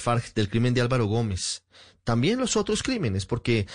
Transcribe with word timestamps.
FARC 0.00 0.34
del 0.34 0.48
crimen 0.48 0.74
de 0.74 0.80
Álvaro 0.80 1.06
Gómez. 1.06 1.62
También 2.04 2.38
los 2.38 2.56
otros 2.56 2.82
crímenes, 2.82 3.26
porque 3.26 3.66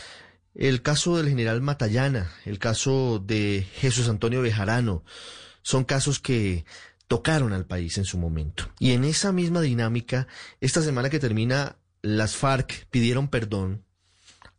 el 0.56 0.82
caso 0.82 1.18
del 1.18 1.30
general 1.30 1.62
Matallana, 1.62 2.32
el 2.46 2.60
caso 2.60 3.20
de 3.20 3.68
Jesús 3.76 4.10
Antonio 4.10 4.42
Bejarano, 4.42 5.04
son 5.62 5.84
casos 5.84 6.20
que 6.20 6.66
tocaron 7.08 7.54
al 7.54 7.66
país 7.66 7.98
en 7.98 8.06
su 8.06 8.18
momento. 8.18 8.70
Y 8.80 8.92
en 8.92 9.04
esa 9.04 9.32
misma 9.32 9.62
dinámica, 9.62 10.28
esta 10.62 10.82
semana 10.82 11.10
que 11.10 11.20
termina, 11.20 11.78
las 12.02 12.36
FARC 12.36 12.88
pidieron 12.90 13.28
perdón 13.28 13.84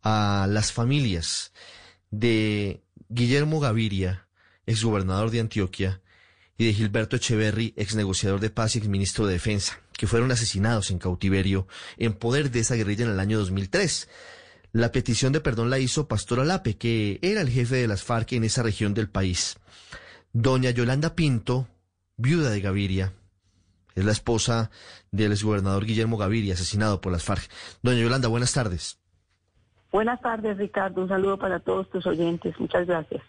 a 0.03 0.47
las 0.49 0.71
familias 0.71 1.51
de 2.11 2.83
Guillermo 3.09 3.59
Gaviria, 3.59 4.27
exgobernador 4.65 5.31
de 5.31 5.39
Antioquia, 5.39 6.01
y 6.57 6.65
de 6.65 6.73
Gilberto 6.73 7.15
Echeverry, 7.15 7.73
ex 7.77 7.95
negociador 7.95 8.39
de 8.39 8.49
paz 8.49 8.75
y 8.75 8.79
ex 8.79 8.87
ministro 8.87 9.27
de 9.27 9.33
Defensa, 9.33 9.79
que 9.97 10.07
fueron 10.07 10.31
asesinados 10.31 10.91
en 10.91 10.99
cautiverio 10.99 11.67
en 11.97 12.13
poder 12.13 12.51
de 12.51 12.59
esa 12.59 12.75
guerrilla 12.75 13.05
en 13.05 13.11
el 13.11 13.19
año 13.19 13.39
2003. 13.39 14.09
La 14.71 14.91
petición 14.91 15.33
de 15.33 15.41
perdón 15.41 15.69
la 15.69 15.79
hizo 15.79 16.07
Pastor 16.07 16.39
Alape, 16.39 16.77
que 16.77 17.19
era 17.21 17.41
el 17.41 17.49
jefe 17.49 17.75
de 17.77 17.87
las 17.87 18.03
FARC 18.03 18.33
en 18.33 18.43
esa 18.43 18.63
región 18.63 18.93
del 18.93 19.09
país. 19.09 19.57
Doña 20.33 20.69
Yolanda 20.69 21.15
Pinto, 21.15 21.67
viuda 22.15 22.51
de 22.51 22.61
Gaviria, 22.61 23.13
es 23.95 24.05
la 24.05 24.11
esposa 24.11 24.69
del 25.11 25.31
exgobernador 25.31 25.85
Guillermo 25.85 26.17
Gaviria, 26.17 26.53
asesinado 26.53 27.01
por 27.01 27.11
las 27.11 27.23
FARC. 27.23 27.49
Doña 27.81 28.01
Yolanda, 28.01 28.27
buenas 28.27 28.53
tardes. 28.53 28.99
Buenas 29.91 30.21
tardes, 30.21 30.57
Ricardo. 30.57 31.01
Un 31.01 31.07
saludo 31.07 31.39
para 31.39 31.59
todos 31.59 31.89
tus 31.89 32.05
oyentes. 32.05 32.53
Muchas 32.59 32.85
gracias. 32.85 33.23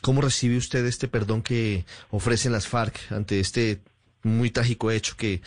¿Cómo 0.00 0.20
recibe 0.20 0.56
usted 0.56 0.84
este 0.86 1.06
perdón 1.06 1.42
que 1.42 1.84
ofrecen 2.10 2.50
las 2.50 2.66
FARC 2.66 3.12
ante 3.12 3.38
este 3.38 3.82
muy 4.22 4.50
trágico 4.50 4.90
hecho 4.90 5.16
que 5.16 5.40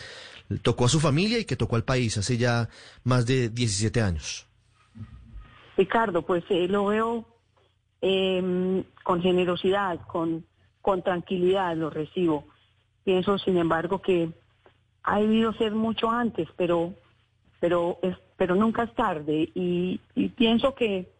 tocó 0.62 0.86
a 0.86 0.88
su 0.88 1.00
familia 1.00 1.38
y 1.38 1.44
que 1.44 1.56
tocó 1.56 1.76
al 1.76 1.84
país 1.84 2.16
hace 2.18 2.36
ya 2.36 2.68
más 3.04 3.26
de 3.26 3.48
17 3.48 4.00
años? 4.00 4.46
Ricardo, 5.76 6.22
pues 6.22 6.44
eh, 6.48 6.68
lo 6.68 6.86
veo 6.86 7.26
eh, 8.00 8.82
con 9.02 9.20
generosidad, 9.20 10.00
con, 10.06 10.44
con 10.80 11.02
tranquilidad, 11.02 11.76
lo 11.76 11.90
recibo. 11.90 12.46
Pienso, 13.04 13.38
sin 13.38 13.58
embargo, 13.58 14.00
que 14.00 14.30
ha 15.02 15.20
debido 15.20 15.52
ser 15.54 15.72
mucho 15.72 16.10
antes, 16.10 16.48
pero, 16.56 16.94
pero, 17.60 17.98
es, 18.02 18.16
pero 18.36 18.54
nunca 18.54 18.84
es 18.84 18.94
tarde. 18.94 19.50
Y, 19.54 20.00
y 20.14 20.28
pienso 20.30 20.74
que 20.74 21.14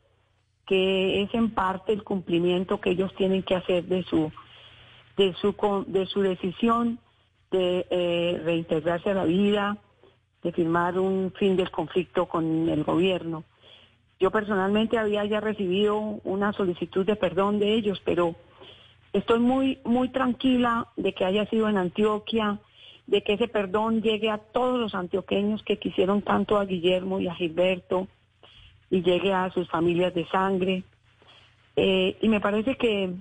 que 0.66 1.22
es 1.22 1.32
en 1.32 1.50
parte 1.50 1.92
el 1.92 2.02
cumplimiento 2.02 2.80
que 2.80 2.90
ellos 2.90 3.14
tienen 3.14 3.42
que 3.42 3.54
hacer 3.54 3.84
de 3.84 4.02
su 4.02 4.32
de 5.16 5.32
su 5.34 5.54
de 5.86 6.06
su 6.06 6.20
decisión 6.20 6.98
de 7.50 7.86
eh, 7.90 8.40
reintegrarse 8.44 9.10
a 9.10 9.14
la 9.14 9.24
vida, 9.24 9.78
de 10.42 10.52
firmar 10.52 10.98
un 10.98 11.32
fin 11.38 11.56
del 11.56 11.70
conflicto 11.70 12.26
con 12.26 12.68
el 12.68 12.84
gobierno. 12.84 13.44
Yo 14.18 14.30
personalmente 14.30 14.98
había 14.98 15.24
ya 15.24 15.40
recibido 15.40 15.98
una 16.24 16.52
solicitud 16.52 17.04
de 17.04 17.16
perdón 17.16 17.58
de 17.58 17.74
ellos, 17.74 18.00
pero 18.04 18.34
estoy 19.12 19.40
muy 19.40 19.78
muy 19.84 20.08
tranquila 20.08 20.88
de 20.96 21.12
que 21.12 21.24
haya 21.24 21.46
sido 21.46 21.68
en 21.68 21.76
Antioquia, 21.76 22.58
de 23.06 23.22
que 23.22 23.34
ese 23.34 23.48
perdón 23.48 24.02
llegue 24.02 24.30
a 24.30 24.38
todos 24.38 24.78
los 24.78 24.94
antioqueños 24.94 25.62
que 25.62 25.78
quisieron 25.78 26.22
tanto 26.22 26.58
a 26.58 26.64
Guillermo 26.64 27.20
y 27.20 27.28
a 27.28 27.34
Gilberto, 27.34 28.08
y 28.90 29.02
llegue 29.02 29.32
a 29.32 29.50
sus 29.50 29.68
familias 29.68 30.14
de 30.14 30.26
sangre. 30.28 30.84
Eh, 31.76 32.16
y 32.20 32.28
me 32.28 32.40
parece 32.40 32.76
que, 32.76 33.12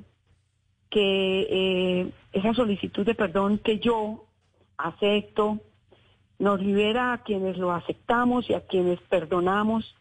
que 0.95 1.47
eh, 1.49 2.11
esa 2.31 2.53
solicitud 2.53 3.05
de 3.05 3.15
perdón 3.15 3.57
que 3.57 3.79
yo 3.79 4.23
acepto 4.77 5.59
nos 6.39 6.61
libera 6.61 7.11
a 7.11 7.17
quienes 7.17 7.57
lo 7.57 7.73
aceptamos 7.73 8.49
y 8.49 8.53
a 8.53 8.65
quienes 8.65 9.01
perdonamos 9.09 9.93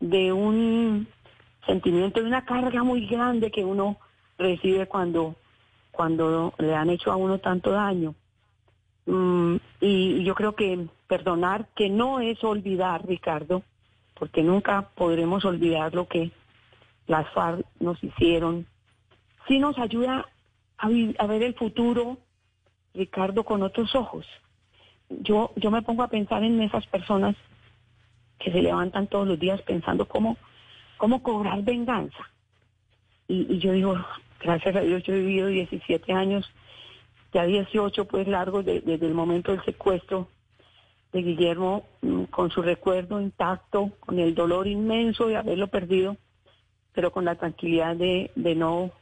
de 0.00 0.32
un 0.32 1.06
sentimiento, 1.66 2.18
de 2.18 2.26
una 2.26 2.44
carga 2.44 2.82
muy 2.82 3.06
grande 3.06 3.52
que 3.52 3.64
uno 3.64 3.98
recibe 4.38 4.86
cuando, 4.86 5.36
cuando 5.92 6.52
le 6.58 6.74
han 6.74 6.90
hecho 6.90 7.12
a 7.12 7.16
uno 7.16 7.38
tanto 7.38 7.70
daño. 7.70 8.16
Mm, 9.06 9.54
y 9.80 10.24
yo 10.24 10.34
creo 10.34 10.56
que 10.56 10.88
perdonar, 11.06 11.68
que 11.76 11.90
no 11.90 12.18
es 12.18 12.42
olvidar, 12.42 13.06
Ricardo, 13.06 13.62
porque 14.18 14.42
nunca 14.42 14.88
podremos 14.96 15.44
olvidar 15.44 15.94
lo 15.94 16.08
que 16.08 16.32
las 17.06 17.32
FARC 17.32 17.64
nos 17.78 18.02
hicieron. 18.02 18.66
Sí 19.48 19.58
nos 19.58 19.78
ayuda 19.78 20.26
a, 20.76 20.88
ver 20.88 21.42
el 21.42 21.54
futuro, 21.54 22.18
Ricardo, 22.94 23.44
con 23.44 23.62
otros 23.62 23.94
ojos. 23.94 24.26
Yo, 25.08 25.52
yo 25.56 25.70
me 25.70 25.82
pongo 25.82 26.02
a 26.02 26.08
pensar 26.08 26.44
en 26.44 26.60
esas 26.60 26.86
personas 26.86 27.34
que 28.38 28.52
se 28.52 28.62
levantan 28.62 29.06
todos 29.06 29.26
los 29.26 29.40
días 29.40 29.60
pensando 29.62 30.06
cómo, 30.06 30.36
cómo 30.98 31.22
cobrar 31.22 31.62
venganza. 31.62 32.30
Y, 33.26 33.58
yo 33.58 33.72
digo, 33.72 33.96
gracias 34.40 34.76
a 34.76 34.80
Dios, 34.80 35.02
yo 35.02 35.14
he 35.14 35.20
vivido 35.20 35.48
17 35.48 36.12
años, 36.12 36.48
ya 37.32 37.44
18 37.44 38.04
pues 38.06 38.28
largos 38.28 38.64
desde 38.64 39.06
el 39.06 39.14
momento 39.14 39.52
del 39.52 39.64
secuestro 39.64 40.28
de 41.12 41.22
Guillermo 41.22 41.84
mm, 42.02 42.24
con 42.24 42.50
su 42.50 42.62
recuerdo 42.62 43.20
intacto, 43.20 43.92
con 44.00 44.18
el 44.18 44.34
dolor 44.34 44.66
inmenso 44.66 45.26
de 45.26 45.36
haberlo 45.36 45.68
perdido, 45.68 46.16
pero 46.92 47.12
con 47.12 47.24
la 47.24 47.34
tranquilidad 47.34 47.96
de, 47.96 48.30
de 48.34 48.54
no 48.54 48.92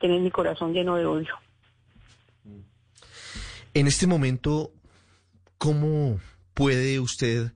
tener 0.00 0.20
mi 0.20 0.30
corazón 0.30 0.72
lleno 0.72 0.96
de 0.96 1.06
odio. 1.06 1.34
En 3.74 3.86
este 3.86 4.06
momento, 4.06 4.72
¿cómo 5.58 6.18
puede 6.56 6.98
usted, 7.00 7.52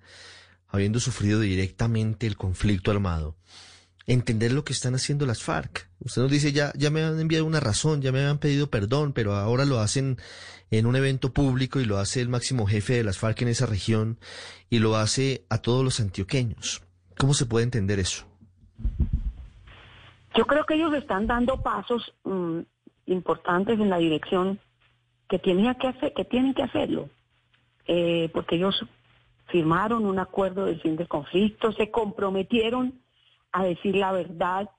habiendo 0.69 1.01
sufrido 1.01 1.41
directamente 1.41 2.27
el 2.27 2.37
conflicto 2.37 2.91
armado, 2.91 3.35
entender 4.07 4.53
lo 4.53 4.65
que 4.65 4.73
están 4.73 4.95
haciendo 4.95 5.25
las 5.25 5.43
FARC. 5.43 5.89
Usted 6.01 6.23
nos 6.23 6.31
dice, 6.31 6.53
ya, 6.53 6.73
ya 6.77 6.91
me 6.91 7.03
han 7.03 7.19
enviado 7.19 7.47
una 7.47 7.61
razón, 7.61 8.03
ya 8.03 8.13
me 8.13 8.25
han 8.25 8.39
pedido 8.39 8.69
perdón, 8.69 9.13
pero 9.13 9.35
ahora 9.37 9.65
lo 9.65 9.81
hacen 9.81 10.19
en 10.71 10.87
un 10.87 10.97
evento 10.97 11.33
público 11.33 11.81
y 11.81 11.85
lo 11.85 11.99
hace 11.99 12.21
el 12.21 12.29
máximo 12.29 12.67
jefe 12.67 12.95
de 12.95 13.05
las 13.05 13.19
FARC 13.19 13.43
en 13.43 13.49
esa 13.49 13.67
región 13.67 14.19
y 14.69 14.81
lo 14.81 14.97
hace 14.97 15.45
a 15.49 15.59
todos 15.59 15.83
los 15.83 15.99
antioqueños. 15.99 16.83
¿Cómo 17.17 17.35
se 17.35 17.47
puede 17.47 17.65
entender 17.65 17.99
eso? 17.99 18.30
Yo 20.37 20.47
creo 20.47 20.65
que 20.65 20.75
ellos 20.75 20.95
están 20.95 21.27
dando 21.27 21.63
pasos 21.63 22.15
mm, 22.25 22.61
importantes 23.07 23.79
en 23.81 23.91
la 23.91 23.99
dirección 23.99 24.61
que, 25.29 25.39
tenía 25.39 25.75
que, 25.75 25.89
hacer, 25.89 26.13
que 26.13 26.25
tienen 26.25 26.55
que 26.55 26.63
hacerlo, 26.63 27.09
eh, 27.87 28.29
porque 28.33 28.57
ellos 28.57 28.85
firmaron 29.47 30.07
un 30.07 30.19
acuerdo 30.19 30.67
del 30.67 30.81
fin 30.81 30.97
del 30.97 31.09
conflicto, 31.09 31.73
se 31.73 31.91
comprometieron 31.91 33.01
a 33.53 33.65
decir 33.65 33.97
la 33.97 34.13
verdad. 34.13 34.71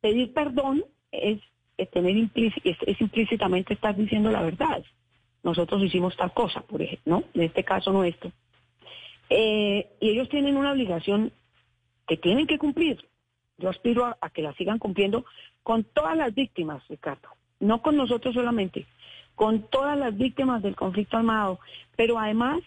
Pedir 0.00 0.32
perdón 0.32 0.84
es, 1.12 1.40
tener 1.92 2.16
es, 2.34 3.00
implícitamente 3.00 3.74
estar 3.74 3.94
diciendo 3.96 4.30
la 4.30 4.42
verdad. 4.42 4.82
Nosotros 5.42 5.82
hicimos 5.82 6.16
tal 6.16 6.32
cosa, 6.32 6.60
por 6.60 6.82
ejemplo. 6.82 7.22
En 7.34 7.42
este 7.42 7.64
caso 7.64 7.92
nuestro. 7.92 8.32
Eh, 9.28 9.92
y 10.00 10.10
ellos 10.10 10.28
tienen 10.28 10.56
una 10.56 10.72
obligación 10.72 11.32
que 12.06 12.16
tienen 12.16 12.46
que 12.46 12.58
cumplir. 12.58 13.09
Yo 13.60 13.68
aspiro 13.68 14.06
a, 14.06 14.30
que 14.30 14.42
la 14.42 14.54
sigan 14.54 14.78
cumpliendo 14.78 15.24
con 15.62 15.84
todas 15.84 16.16
las 16.16 16.34
víctimas, 16.34 16.82
Ricardo. 16.88 17.28
No 17.60 17.82
con 17.82 17.96
nosotros 17.96 18.34
solamente, 18.34 18.86
con 19.34 19.68
todas 19.68 19.98
las 19.98 20.16
víctimas 20.16 20.62
del 20.62 20.74
conflicto 20.74 21.18
armado, 21.18 21.60
pero 21.94 22.18
además 22.18 22.60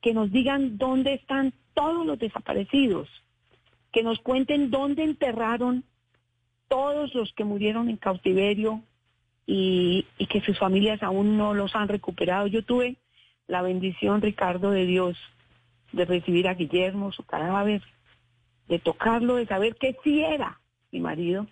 que 0.00 0.14
nos 0.14 0.30
digan 0.30 0.78
dónde 0.78 1.14
están 1.14 1.52
todos 1.74 2.06
los 2.06 2.18
desaparecidos, 2.18 3.08
que 3.90 4.02
nos 4.02 4.20
cuenten 4.20 4.70
dónde 4.70 5.04
enterraron 5.04 5.84
todos 6.68 7.14
los 7.14 7.32
que 7.34 7.44
murieron 7.44 7.88
en 7.88 7.96
cautiverio 7.96 8.82
y, 9.46 10.06
que 10.30 10.40
sus 10.40 10.58
familias 10.58 11.02
aún 11.02 11.36
no 11.36 11.52
los 11.52 11.74
han 11.74 11.88
recuperado. 11.88 12.46
Yo 12.46 12.64
tuve 12.64 12.96
la 13.46 13.60
bendición, 13.60 14.22
Ricardo, 14.22 14.70
de 14.70 14.86
Dios, 14.86 15.18
de 15.92 16.04
recibir 16.04 16.48
a 16.48 16.54
Guillermo, 16.54 17.12
su 17.12 17.24
cadáver, 17.24 17.82
de 18.68 18.78
tocarlo, 18.78 19.36
de 19.36 19.46
saber 19.46 19.76
que 19.76 19.96
sí 20.02 20.22
era 20.22 20.60
mi 20.90 21.00
marido, 21.00 21.46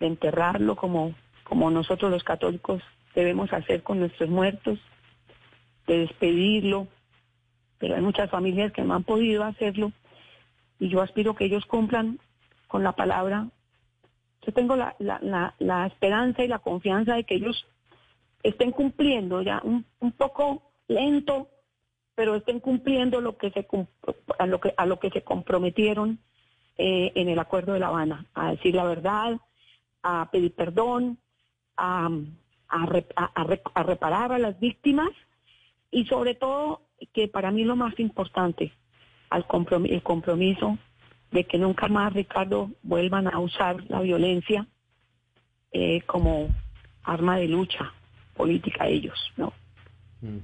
de 0.00 0.06
enterrarlo 0.06 0.76
como, 0.76 1.14
como 1.44 1.70
nosotros 1.70 2.10
los 2.10 2.24
católicos 2.24 2.82
debemos 3.14 3.52
hacer 3.52 3.82
con 3.82 4.00
nuestros 4.00 4.28
muertos, 4.28 4.78
de 5.86 5.98
despedirlo, 5.98 6.88
pero 7.78 7.96
hay 7.96 8.02
muchas 8.02 8.30
familias 8.30 8.72
que 8.72 8.82
no 8.82 8.94
han 8.94 9.04
podido 9.04 9.44
hacerlo 9.44 9.92
y 10.78 10.88
yo 10.88 11.00
aspiro 11.00 11.34
que 11.34 11.44
ellos 11.44 11.64
cumplan 11.66 12.18
con 12.66 12.82
la 12.82 12.92
palabra. 12.92 13.48
Yo 14.42 14.52
tengo 14.52 14.76
la, 14.76 14.94
la, 14.98 15.54
la, 15.58 15.86
esperanza 15.86 16.44
y 16.44 16.48
la 16.48 16.58
confianza 16.58 17.14
de 17.14 17.24
que 17.24 17.36
ellos 17.36 17.66
estén 18.42 18.72
cumpliendo 18.72 19.40
ya 19.42 19.60
un, 19.62 19.86
un 20.00 20.12
poco 20.12 20.72
lento, 20.88 21.48
pero 22.14 22.36
estén 22.36 22.60
cumpliendo 22.60 23.20
lo 23.20 23.36
que 23.36 23.50
se 23.50 23.66
a 24.38 24.46
lo 24.46 24.60
que 24.60 24.74
a 24.76 24.86
lo 24.86 24.98
que 24.98 25.10
se 25.10 25.22
comprometieron 25.22 26.18
eh, 26.76 27.12
en 27.14 27.28
el 27.28 27.38
acuerdo 27.38 27.72
de 27.72 27.80
La 27.80 27.88
Habana, 27.88 28.26
a 28.34 28.52
decir 28.52 28.74
la 28.74 28.84
verdad, 28.84 29.38
a 30.02 30.28
pedir 30.30 30.54
perdón, 30.54 31.18
a, 31.76 32.08
a, 32.68 33.82
reparar 33.84 34.32
a 34.32 34.38
las 34.38 34.58
víctimas 34.58 35.10
y 35.90 36.04
sobre 36.06 36.34
todo 36.34 36.82
que 37.12 37.28
para 37.28 37.50
mí 37.50 37.64
lo 37.64 37.76
más 37.76 37.98
importante, 38.00 38.72
al 39.30 39.46
el 39.84 40.02
compromiso 40.02 40.78
de 41.30 41.44
que 41.44 41.58
nunca 41.58 41.88
más, 41.88 42.12
Ricardo, 42.12 42.70
vuelvan 42.82 43.26
a 43.26 43.38
usar 43.40 43.82
la 43.88 44.00
violencia 44.00 44.66
eh, 45.72 46.02
como 46.02 46.48
arma 47.02 47.36
de 47.36 47.48
lucha 47.48 47.92
política 48.36 48.86
ellos, 48.86 49.18
¿no? 49.36 49.52
Mm. 50.20 50.38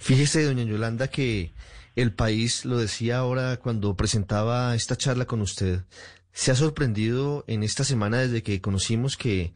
Fíjese, 0.00 0.44
doña 0.44 0.64
Yolanda, 0.64 1.08
que 1.08 1.52
el 1.94 2.14
país, 2.14 2.64
lo 2.64 2.78
decía 2.78 3.18
ahora 3.18 3.58
cuando 3.58 3.94
presentaba 3.96 4.74
esta 4.74 4.96
charla 4.96 5.26
con 5.26 5.42
usted, 5.42 5.84
se 6.32 6.50
ha 6.50 6.54
sorprendido 6.54 7.44
en 7.46 7.62
esta 7.62 7.84
semana 7.84 8.16
desde 8.16 8.42
que 8.42 8.62
conocimos 8.62 9.18
que 9.18 9.52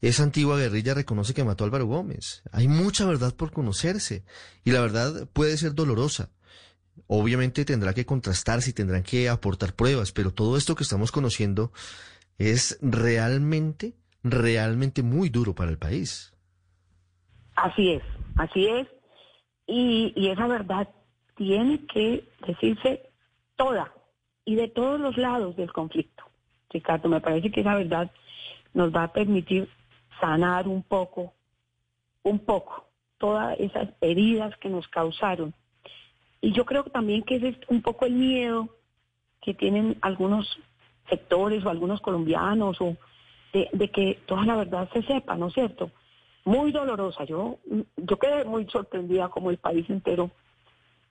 esa 0.00 0.22
antigua 0.22 0.56
guerrilla 0.56 0.94
reconoce 0.94 1.34
que 1.34 1.42
mató 1.42 1.64
a 1.64 1.66
Álvaro 1.66 1.86
Gómez. 1.86 2.44
Hay 2.52 2.68
mucha 2.68 3.04
verdad 3.04 3.34
por 3.34 3.50
conocerse 3.50 4.24
y 4.62 4.70
la 4.70 4.80
verdad 4.80 5.28
puede 5.32 5.56
ser 5.56 5.74
dolorosa. 5.74 6.30
Obviamente 7.08 7.64
tendrá 7.64 7.94
que 7.94 8.06
contrastarse 8.06 8.70
y 8.70 8.74
tendrán 8.74 9.02
que 9.02 9.28
aportar 9.28 9.74
pruebas, 9.74 10.12
pero 10.12 10.32
todo 10.32 10.56
esto 10.56 10.76
que 10.76 10.84
estamos 10.84 11.10
conociendo 11.10 11.72
es 12.38 12.78
realmente, 12.80 13.96
realmente 14.22 15.02
muy 15.02 15.30
duro 15.30 15.52
para 15.52 15.72
el 15.72 15.78
país. 15.78 16.32
Así 17.56 17.90
es, 17.90 18.02
así 18.36 18.68
es. 18.68 18.93
Y, 19.66 20.12
y 20.16 20.28
esa 20.28 20.46
verdad 20.46 20.88
tiene 21.36 21.86
que 21.86 22.28
decirse 22.46 23.10
toda 23.56 23.92
y 24.44 24.56
de 24.56 24.68
todos 24.68 25.00
los 25.00 25.16
lados 25.16 25.56
del 25.56 25.72
conflicto. 25.72 26.24
Ricardo, 26.70 27.08
me 27.08 27.20
parece 27.20 27.50
que 27.50 27.60
esa 27.60 27.74
verdad 27.74 28.10
nos 28.72 28.94
va 28.94 29.04
a 29.04 29.12
permitir 29.12 29.68
sanar 30.20 30.68
un 30.68 30.82
poco, 30.82 31.32
un 32.22 32.40
poco, 32.40 32.88
todas 33.18 33.58
esas 33.58 33.88
heridas 34.00 34.56
que 34.58 34.68
nos 34.68 34.86
causaron. 34.88 35.54
Y 36.40 36.52
yo 36.52 36.64
creo 36.64 36.84
también 36.84 37.22
que 37.22 37.36
es 37.36 37.56
un 37.68 37.80
poco 37.80 38.04
el 38.04 38.14
miedo 38.14 38.68
que 39.40 39.54
tienen 39.54 39.96
algunos 40.00 40.58
sectores 41.08 41.64
o 41.64 41.70
algunos 41.70 42.00
colombianos 42.00 42.80
o 42.80 42.96
de, 43.52 43.68
de 43.72 43.90
que 43.90 44.20
toda 44.26 44.44
la 44.44 44.56
verdad 44.56 44.88
se 44.92 45.02
sepa, 45.02 45.36
¿no 45.36 45.48
es 45.48 45.54
cierto? 45.54 45.90
Muy 46.44 46.72
dolorosa. 46.72 47.24
Yo, 47.24 47.58
yo 47.96 48.18
quedé 48.18 48.44
muy 48.44 48.66
sorprendida 48.68 49.28
como 49.28 49.50
el 49.50 49.58
país 49.58 49.88
entero 49.88 50.30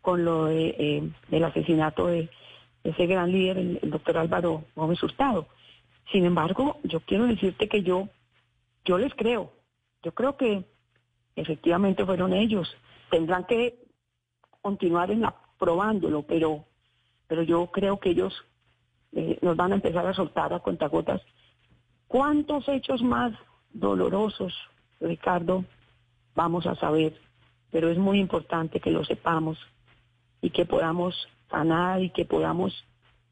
con 0.01 0.23
lo 0.25 0.45
de, 0.45 0.75
eh, 0.77 1.11
del 1.29 1.43
asesinato 1.43 2.07
de 2.07 2.29
ese 2.83 3.07
gran 3.07 3.31
líder, 3.31 3.57
el, 3.57 3.79
doctor 3.89 4.17
Álvaro 4.17 4.65
Gómez 4.75 5.01
Hurtado. 5.01 5.47
Sin 6.11 6.25
embargo, 6.25 6.77
yo 6.83 6.99
quiero 6.99 7.25
decirte 7.25 7.67
que 7.67 7.81
yo, 7.81 8.09
yo 8.85 8.97
les 8.97 9.13
creo. 9.15 9.53
Yo 10.03 10.13
creo 10.13 10.35
que 10.35 10.65
efectivamente 11.35 12.05
fueron 12.05 12.33
ellos. 12.33 12.75
Tendrán 13.09 13.45
que 13.45 13.79
continuar 14.61 15.09
en 15.11 15.21
la, 15.21 15.33
probándolo, 15.57 16.23
pero, 16.23 16.65
pero 17.27 17.41
yo 17.43 17.67
creo 17.67 17.99
que 17.99 18.09
ellos 18.09 18.33
eh, 19.13 19.39
nos 19.41 19.55
van 19.55 19.71
a 19.71 19.75
empezar 19.75 20.05
a 20.05 20.13
soltar 20.13 20.53
a 20.53 20.59
cuentagotas. 20.59 21.21
¿Cuántos 22.07 22.67
hechos 22.67 23.01
más 23.01 23.33
dolorosos, 23.71 24.53
Ricardo, 25.03 25.65
vamos 26.35 26.65
a 26.65 26.75
saber? 26.75 27.13
Pero 27.71 27.89
es 27.89 27.97
muy 27.97 28.19
importante 28.19 28.79
que 28.79 28.91
lo 28.91 29.03
sepamos 29.03 29.57
y 30.41 30.49
que 30.49 30.65
podamos 30.65 31.27
sanar 31.49 32.01
y 32.01 32.09
que 32.09 32.25
podamos 32.25 32.83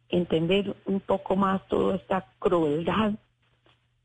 entender 0.09 0.75
un 0.85 0.99
poco 0.99 1.35
más 1.35 1.65
toda 1.67 1.95
esta 1.95 2.27
crueldad 2.39 3.13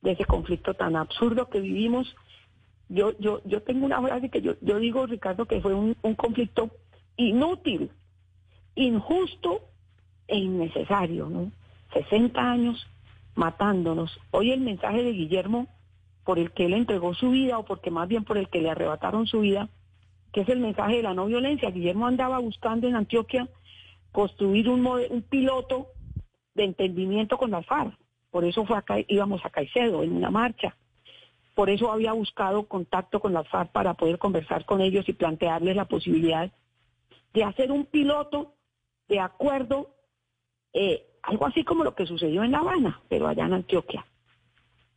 de 0.02 0.12
ese 0.12 0.24
conflicto 0.24 0.74
tan 0.74 0.96
absurdo 0.96 1.48
que 1.48 1.60
vivimos. 1.60 2.14
Yo, 2.88 3.18
yo, 3.18 3.40
yo 3.44 3.62
tengo 3.62 3.84
una 3.84 4.00
frase 4.00 4.28
que 4.28 4.40
yo, 4.40 4.54
yo 4.60 4.78
digo, 4.78 5.06
Ricardo, 5.06 5.46
que 5.46 5.60
fue 5.60 5.74
un, 5.74 5.96
un 6.02 6.14
conflicto 6.14 6.70
inútil, 7.16 7.90
injusto 8.76 9.62
e 10.28 10.38
innecesario, 10.38 11.28
¿no? 11.28 11.50
60 11.92 12.40
años 12.40 12.86
matándonos. 13.34 14.18
Hoy 14.30 14.52
el 14.52 14.60
mensaje 14.60 15.02
de 15.02 15.12
Guillermo, 15.12 15.66
por 16.26 16.40
el 16.40 16.50
que 16.50 16.64
él 16.64 16.74
entregó 16.74 17.14
su 17.14 17.30
vida, 17.30 17.56
o 17.56 17.64
porque 17.64 17.92
más 17.92 18.08
bien 18.08 18.24
por 18.24 18.36
el 18.36 18.48
que 18.48 18.60
le 18.60 18.68
arrebataron 18.68 19.28
su 19.28 19.40
vida, 19.40 19.68
que 20.32 20.40
es 20.40 20.48
el 20.48 20.58
mensaje 20.58 20.96
de 20.96 21.04
la 21.04 21.14
no 21.14 21.26
violencia. 21.26 21.70
Guillermo 21.70 22.08
andaba 22.08 22.40
buscando 22.40 22.88
en 22.88 22.96
Antioquia 22.96 23.48
construir 24.10 24.68
un, 24.68 24.84
un 24.84 25.22
piloto 25.22 25.86
de 26.54 26.64
entendimiento 26.64 27.38
con 27.38 27.52
la 27.52 27.62
FARC. 27.62 27.96
Por 28.32 28.44
eso 28.44 28.66
fue 28.66 28.76
acá, 28.76 28.96
íbamos 29.06 29.44
a 29.44 29.50
Caicedo 29.50 30.02
en 30.02 30.16
una 30.16 30.30
marcha. 30.30 30.74
Por 31.54 31.70
eso 31.70 31.92
había 31.92 32.12
buscado 32.12 32.64
contacto 32.64 33.20
con 33.20 33.32
la 33.32 33.44
FARC 33.44 33.70
para 33.70 33.94
poder 33.94 34.18
conversar 34.18 34.64
con 34.64 34.80
ellos 34.80 35.08
y 35.08 35.12
plantearles 35.12 35.76
la 35.76 35.84
posibilidad 35.84 36.50
de 37.34 37.44
hacer 37.44 37.70
un 37.70 37.86
piloto 37.86 38.54
de 39.08 39.20
acuerdo, 39.20 39.94
eh, 40.72 41.06
algo 41.22 41.46
así 41.46 41.62
como 41.62 41.84
lo 41.84 41.94
que 41.94 42.04
sucedió 42.04 42.42
en 42.42 42.50
La 42.50 42.58
Habana, 42.58 43.00
pero 43.08 43.28
allá 43.28 43.44
en 43.44 43.52
Antioquia. 43.52 44.04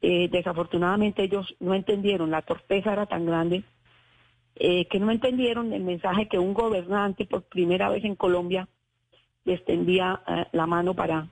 Eh, 0.01 0.29
desafortunadamente 0.31 1.23
ellos 1.23 1.55
no 1.59 1.73
entendieron, 1.73 2.31
la 2.31 2.41
torpeza 2.41 2.93
era 2.93 3.05
tan 3.05 3.25
grande 3.25 3.63
eh, 4.61 4.87
que 4.87 4.99
no 4.99 5.09
entendieron 5.09 5.71
el 5.71 5.83
mensaje 5.83 6.27
que 6.27 6.37
un 6.37 6.53
gobernante 6.53 7.25
por 7.25 7.43
primera 7.43 7.87
vez 7.87 8.03
en 8.03 8.15
Colombia 8.15 8.67
le 9.45 9.53
extendía 9.53 10.21
eh, 10.27 10.45
la 10.51 10.67
mano 10.67 10.93
para, 10.93 11.29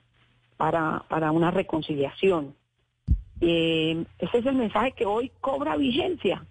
para, 0.55 1.03
para 1.09 1.31
una 1.31 1.51
reconciliación. 1.51 2.55
Eh, 3.41 4.05
ese 4.19 4.37
es 4.37 4.45
el 4.45 4.55
mensaje 4.55 4.93
que 4.93 5.05
hoy 5.05 5.31
cobra 5.41 5.75
vigencia, 5.75 6.45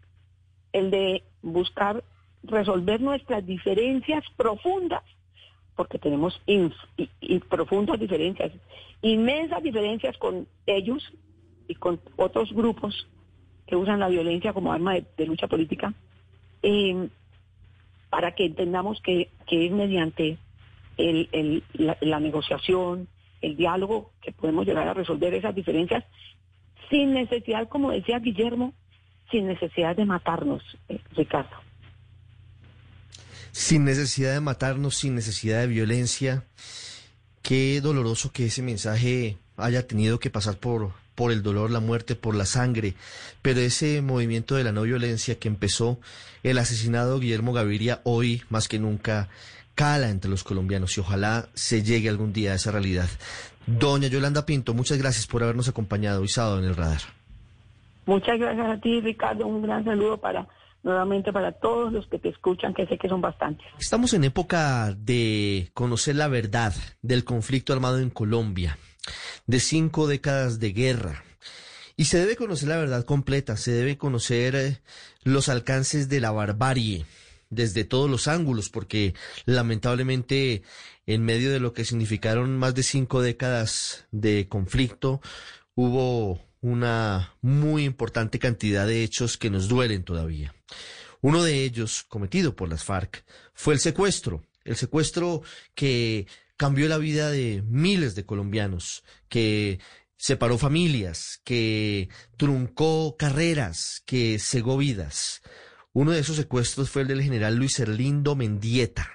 el 0.72 0.90
de 0.90 1.22
buscar 1.40 2.04
resolver 2.42 3.00
nuestras 3.00 3.44
diferencias 3.46 4.24
profundas, 4.36 5.02
porque 5.76 5.98
tenemos 5.98 6.38
profundas 7.48 7.98
diferencias, 7.98 8.52
inmensas 9.00 9.62
diferencias 9.62 10.18
con 10.18 10.46
ellos 10.66 11.10
y 11.68 11.74
con 11.74 12.00
otros 12.16 12.52
grupos 12.52 13.08
que 13.66 13.76
usan 13.76 14.00
la 14.00 14.08
violencia 14.08 14.52
como 14.52 14.72
arma 14.72 14.94
de 14.94 15.26
lucha 15.26 15.48
política 15.48 15.92
eh, 16.62 17.08
para 18.10 18.34
que 18.34 18.46
entendamos 18.46 19.00
que, 19.02 19.30
es 19.46 19.72
mediante 19.72 20.38
el, 20.96 21.62
la, 21.74 22.20
negociación, 22.20 23.08
el 23.40 23.56
diálogo, 23.56 24.12
que 24.22 24.32
podemos 24.32 24.66
llegar 24.66 24.88
a 24.88 24.94
resolver 24.94 25.34
esas 25.34 25.54
diferencias 25.54 26.04
sin 26.88 27.12
necesidad, 27.12 27.68
como 27.68 27.90
decía 27.90 28.18
Guillermo, 28.18 28.72
sin 29.30 29.46
necesidad 29.46 29.96
de 29.96 30.04
matarnos, 30.04 30.62
eh, 30.88 31.00
Ricardo. 31.12 31.56
Sin 33.52 33.84
necesidad 33.84 34.34
de 34.34 34.40
matarnos, 34.40 34.96
sin 34.96 35.14
necesidad 35.14 35.60
de 35.60 35.66
violencia. 35.66 36.44
Qué 37.42 37.80
doloroso 37.80 38.32
que 38.32 38.46
ese 38.46 38.62
mensaje 38.62 39.36
haya 39.56 39.86
tenido 39.86 40.18
que 40.18 40.30
pasar 40.30 40.58
por, 40.58 40.92
por 41.16 41.32
el 41.32 41.42
dolor, 41.42 41.72
la 41.72 41.80
muerte, 41.80 42.14
por 42.14 42.36
la 42.36 42.44
sangre, 42.44 42.94
pero 43.42 43.60
ese 43.60 44.02
movimiento 44.02 44.54
de 44.54 44.62
la 44.62 44.70
no 44.70 44.82
violencia 44.82 45.38
que 45.38 45.48
empezó 45.48 45.98
el 46.44 46.58
asesinado 46.58 47.18
Guillermo 47.18 47.52
Gaviria 47.52 48.00
hoy 48.04 48.42
más 48.50 48.68
que 48.68 48.78
nunca 48.78 49.28
cala 49.74 50.10
entre 50.10 50.30
los 50.30 50.44
colombianos 50.44 50.96
y 50.96 51.00
ojalá 51.00 51.48
se 51.54 51.82
llegue 51.82 52.08
algún 52.08 52.32
día 52.32 52.52
a 52.52 52.54
esa 52.54 52.70
realidad. 52.70 53.08
Doña 53.66 54.06
Yolanda 54.06 54.46
Pinto, 54.46 54.74
muchas 54.74 54.98
gracias 54.98 55.26
por 55.26 55.42
habernos 55.42 55.68
acompañado 55.68 56.20
hoy 56.20 56.28
sábado 56.28 56.60
en 56.60 56.66
el 56.66 56.76
radar. 56.76 57.00
Muchas 58.04 58.38
gracias 58.38 58.66
a 58.68 58.80
ti, 58.80 59.00
Ricardo. 59.00 59.46
Un 59.46 59.62
gran 59.62 59.84
saludo 59.84 60.18
para 60.18 60.46
nuevamente 60.84 61.32
para 61.32 61.50
todos 61.50 61.92
los 61.92 62.06
que 62.06 62.18
te 62.20 62.28
escuchan, 62.28 62.72
que 62.72 62.86
sé 62.86 62.96
que 62.96 63.08
son 63.08 63.20
bastantes. 63.20 63.66
Estamos 63.80 64.14
en 64.14 64.22
época 64.22 64.94
de 64.96 65.68
conocer 65.74 66.14
la 66.14 66.28
verdad 66.28 66.72
del 67.02 67.24
conflicto 67.24 67.72
armado 67.72 67.98
en 67.98 68.08
Colombia 68.08 68.78
de 69.46 69.60
cinco 69.60 70.06
décadas 70.06 70.58
de 70.58 70.72
guerra. 70.72 71.24
Y 71.96 72.06
se 72.06 72.18
debe 72.18 72.36
conocer 72.36 72.68
la 72.68 72.76
verdad 72.76 73.04
completa, 73.04 73.56
se 73.56 73.72
debe 73.72 73.96
conocer 73.96 74.54
eh, 74.54 74.80
los 75.22 75.48
alcances 75.48 76.08
de 76.08 76.20
la 76.20 76.30
barbarie 76.30 77.06
desde 77.48 77.84
todos 77.84 78.10
los 78.10 78.28
ángulos, 78.28 78.68
porque 78.68 79.14
lamentablemente 79.46 80.62
en 81.06 81.24
medio 81.24 81.52
de 81.52 81.60
lo 81.60 81.72
que 81.72 81.84
significaron 81.84 82.58
más 82.58 82.74
de 82.74 82.82
cinco 82.82 83.22
décadas 83.22 84.06
de 84.10 84.48
conflicto, 84.48 85.20
hubo 85.74 86.40
una 86.60 87.34
muy 87.42 87.84
importante 87.84 88.38
cantidad 88.38 88.86
de 88.86 89.04
hechos 89.04 89.36
que 89.38 89.50
nos 89.50 89.68
duelen 89.68 90.02
todavía. 90.02 90.54
Uno 91.20 91.42
de 91.44 91.62
ellos, 91.64 92.04
cometido 92.08 92.56
por 92.56 92.68
las 92.68 92.84
FARC, 92.84 93.24
fue 93.54 93.74
el 93.74 93.80
secuestro, 93.80 94.42
el 94.64 94.76
secuestro 94.76 95.42
que 95.74 96.26
cambió 96.56 96.88
la 96.88 96.98
vida 96.98 97.30
de 97.30 97.62
miles 97.66 98.14
de 98.14 98.24
colombianos, 98.24 99.04
que 99.28 99.80
separó 100.16 100.58
familias, 100.58 101.40
que 101.44 102.08
truncó 102.36 103.16
carreras, 103.18 104.02
que 104.06 104.38
cegó 104.38 104.76
vidas. 104.76 105.42
Uno 105.92 106.12
de 106.12 106.20
esos 106.20 106.36
secuestros 106.36 106.90
fue 106.90 107.02
el 107.02 107.08
del 107.08 107.22
general 107.22 107.56
Luis 107.56 107.78
Erlindo 107.78 108.34
Mendieta, 108.36 109.10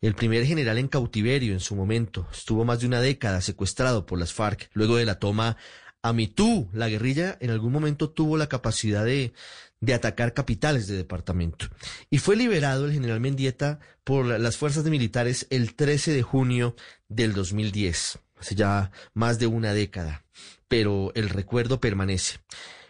el 0.00 0.14
primer 0.14 0.46
general 0.46 0.78
en 0.78 0.88
cautiverio 0.88 1.52
en 1.52 1.60
su 1.60 1.76
momento. 1.76 2.26
Estuvo 2.32 2.64
más 2.64 2.80
de 2.80 2.86
una 2.86 3.00
década 3.00 3.40
secuestrado 3.40 4.06
por 4.06 4.18
las 4.18 4.32
FARC 4.32 4.70
luego 4.72 4.96
de 4.96 5.04
la 5.04 5.18
toma 5.18 5.56
a 6.02 6.12
Mitú. 6.12 6.68
La 6.72 6.88
guerrilla 6.88 7.36
en 7.40 7.50
algún 7.50 7.72
momento 7.72 8.10
tuvo 8.10 8.36
la 8.36 8.48
capacidad 8.48 9.04
de, 9.04 9.32
de 9.80 9.94
atacar 9.94 10.34
capitales 10.34 10.86
de 10.86 10.96
departamento. 10.96 11.66
Y 12.10 12.18
fue 12.18 12.36
liberado 12.36 12.86
el 12.86 12.92
general 12.92 13.20
Mendieta 13.20 13.80
por 14.04 14.26
las 14.26 14.56
fuerzas 14.56 14.84
militares 14.84 15.46
el 15.50 15.74
13 15.74 16.12
de 16.12 16.22
junio 16.22 16.76
del 17.08 17.32
2010, 17.32 18.18
hace 18.38 18.54
ya 18.54 18.90
más 19.14 19.38
de 19.38 19.46
una 19.46 19.72
década, 19.72 20.24
pero 20.68 21.12
el 21.14 21.28
recuerdo 21.28 21.80
permanece. 21.80 22.38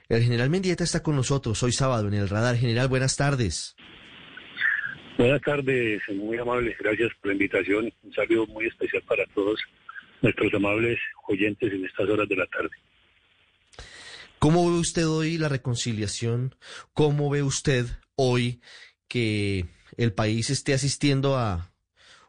El 0.08 0.22
general 0.22 0.50
Mendieta 0.50 0.82
está 0.82 1.02
con 1.02 1.14
nosotros 1.14 1.62
hoy 1.62 1.72
sábado 1.72 2.08
en 2.08 2.14
el 2.14 2.28
radar. 2.28 2.56
General, 2.56 2.88
buenas 2.88 3.16
tardes. 3.16 3.76
Buenas 5.16 5.40
tardes, 5.42 6.00
muy 6.08 6.38
amables, 6.38 6.76
gracias 6.78 7.10
por 7.20 7.28
la 7.28 7.34
invitación. 7.34 7.92
Un 8.02 8.12
saludo 8.12 8.46
muy 8.46 8.66
especial 8.66 9.02
para 9.06 9.24
todos 9.34 9.60
nuestros 10.22 10.52
amables 10.54 10.98
oyentes 11.28 11.72
en 11.72 11.84
estas 11.84 12.08
horas 12.08 12.28
de 12.28 12.36
la 12.36 12.46
tarde. 12.46 12.70
¿Cómo 14.40 14.70
ve 14.70 14.78
usted 14.78 15.06
hoy 15.06 15.36
la 15.36 15.50
reconciliación? 15.50 16.54
¿Cómo 16.94 17.28
ve 17.28 17.42
usted 17.42 17.86
hoy 18.16 18.62
que 19.06 19.68
el 19.98 20.14
país 20.14 20.48
esté 20.48 20.72
asistiendo 20.72 21.36
a 21.36 21.74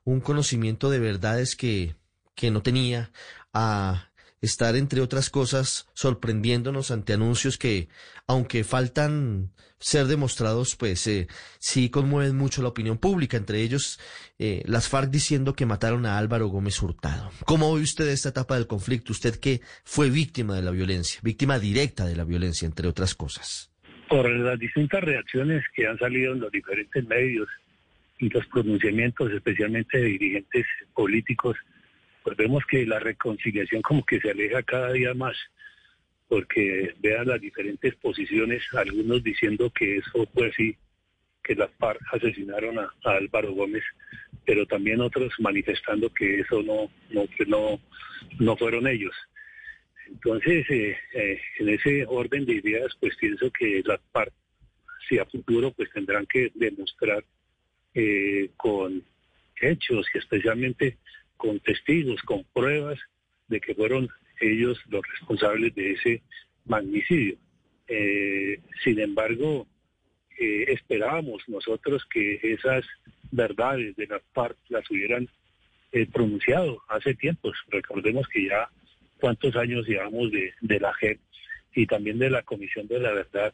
un 0.03 0.19
conocimiento 0.19 0.89
de 0.89 0.99
verdades 0.99 1.55
que, 1.55 1.95
que 2.35 2.51
no 2.51 2.61
tenía, 2.63 3.13
a 3.53 4.10
estar, 4.41 4.75
entre 4.75 5.01
otras 5.01 5.29
cosas, 5.29 5.87
sorprendiéndonos 5.93 6.91
ante 6.91 7.13
anuncios 7.13 7.57
que, 7.57 7.89
aunque 8.27 8.63
faltan 8.63 9.51
ser 9.79 10.05
demostrados, 10.05 10.75
pues 10.75 11.05
eh, 11.07 11.27
sí 11.59 11.89
conmueven 11.89 12.37
mucho 12.37 12.61
la 12.61 12.69
opinión 12.69 12.97
pública, 12.97 13.37
entre 13.37 13.61
ellos 13.61 13.99
eh, 14.39 14.63
las 14.65 14.89
FARC 14.89 15.09
diciendo 15.09 15.53
que 15.53 15.65
mataron 15.65 16.05
a 16.05 16.17
Álvaro 16.17 16.47
Gómez 16.47 16.81
Hurtado. 16.81 17.31
¿Cómo 17.45 17.73
ve 17.73 17.81
usted 17.81 18.07
esta 18.07 18.29
etapa 18.29 18.55
del 18.55 18.67
conflicto? 18.67 19.11
Usted 19.11 19.39
que 19.39 19.61
fue 19.83 20.09
víctima 20.09 20.55
de 20.55 20.61
la 20.63 20.71
violencia, 20.71 21.19
víctima 21.23 21.59
directa 21.59 22.05
de 22.05 22.15
la 22.15 22.23
violencia, 22.23 22.65
entre 22.65 22.87
otras 22.87 23.15
cosas. 23.15 23.71
Por 24.07 24.29
las 24.29 24.59
distintas 24.59 25.03
reacciones 25.03 25.63
que 25.75 25.87
han 25.87 25.97
salido 25.97 26.33
en 26.33 26.41
los 26.41 26.51
diferentes 26.51 27.07
medios 27.07 27.47
y 28.19 28.29
los 28.29 28.45
pronunciamientos, 28.47 29.31
especialmente 29.31 29.97
de 29.97 30.05
dirigentes 30.05 30.65
políticos, 30.93 31.55
pues 32.23 32.37
vemos 32.37 32.63
que 32.65 32.85
la 32.85 32.99
reconciliación 32.99 33.81
como 33.81 34.05
que 34.05 34.19
se 34.19 34.31
aleja 34.31 34.63
cada 34.63 34.91
día 34.93 35.13
más, 35.13 35.35
porque 36.27 36.93
vean 36.99 37.27
las 37.27 37.41
diferentes 37.41 37.95
posiciones, 37.95 38.63
algunos 38.73 39.23
diciendo 39.23 39.71
que 39.71 39.97
eso 39.97 40.27
fue 40.33 40.49
así, 40.49 40.77
que 41.43 41.55
las 41.55 41.71
FARC 41.79 41.99
asesinaron 42.13 42.79
a, 42.79 42.91
Álvaro 43.03 43.53
Gómez, 43.53 43.83
pero 44.45 44.65
también 44.65 45.01
otros 45.01 45.33
manifestando 45.39 46.09
que 46.13 46.41
eso 46.41 46.61
no, 46.61 46.91
no, 47.09 47.25
no, 47.47 47.79
no 48.39 48.57
fueron 48.57 48.87
ellos. 48.87 49.15
Entonces, 50.07 50.69
eh, 50.69 50.97
eh, 51.13 51.41
en 51.59 51.69
ese 51.69 52.05
orden 52.05 52.45
de 52.45 52.55
ideas, 52.55 52.95
pues 52.99 53.15
pienso 53.15 53.49
que 53.51 53.81
las 53.85 53.99
FARC, 54.11 54.33
si 55.07 55.17
a 55.17 55.25
futuro, 55.25 55.71
pues 55.71 55.89
tendrán 55.91 56.25
que 56.27 56.51
demostrar 56.53 57.23
eh, 57.93 58.49
con 58.55 59.03
hechos 59.59 60.05
y 60.13 60.17
especialmente 60.17 60.97
con 61.41 61.59
testigos, 61.59 62.21
con 62.21 62.43
pruebas 62.53 62.99
de 63.47 63.59
que 63.59 63.73
fueron 63.73 64.07
ellos 64.39 64.79
los 64.89 65.01
responsables 65.07 65.73
de 65.73 65.93
ese 65.93 66.21
magnicidio. 66.65 67.35
Eh, 67.87 68.59
sin 68.83 68.99
embargo, 68.99 69.65
eh, 70.37 70.65
esperábamos 70.67 71.41
nosotros 71.47 72.05
que 72.13 72.39
esas 72.43 72.85
verdades 73.31 73.95
de 73.95 74.05
la 74.05 74.21
FARC 74.33 74.55
las 74.69 74.89
hubieran 74.91 75.27
eh, 75.91 76.05
pronunciado 76.05 76.83
hace 76.87 77.15
tiempos. 77.15 77.57
Recordemos 77.69 78.27
que 78.27 78.45
ya 78.45 78.69
cuántos 79.19 79.55
años 79.55 79.87
llevamos 79.87 80.31
de, 80.31 80.53
de 80.61 80.79
la 80.79 80.93
JEP 80.93 81.19
y 81.73 81.87
también 81.87 82.19
de 82.19 82.29
la 82.29 82.43
Comisión 82.43 82.85
de 82.87 82.99
la 82.99 83.13
Verdad 83.13 83.51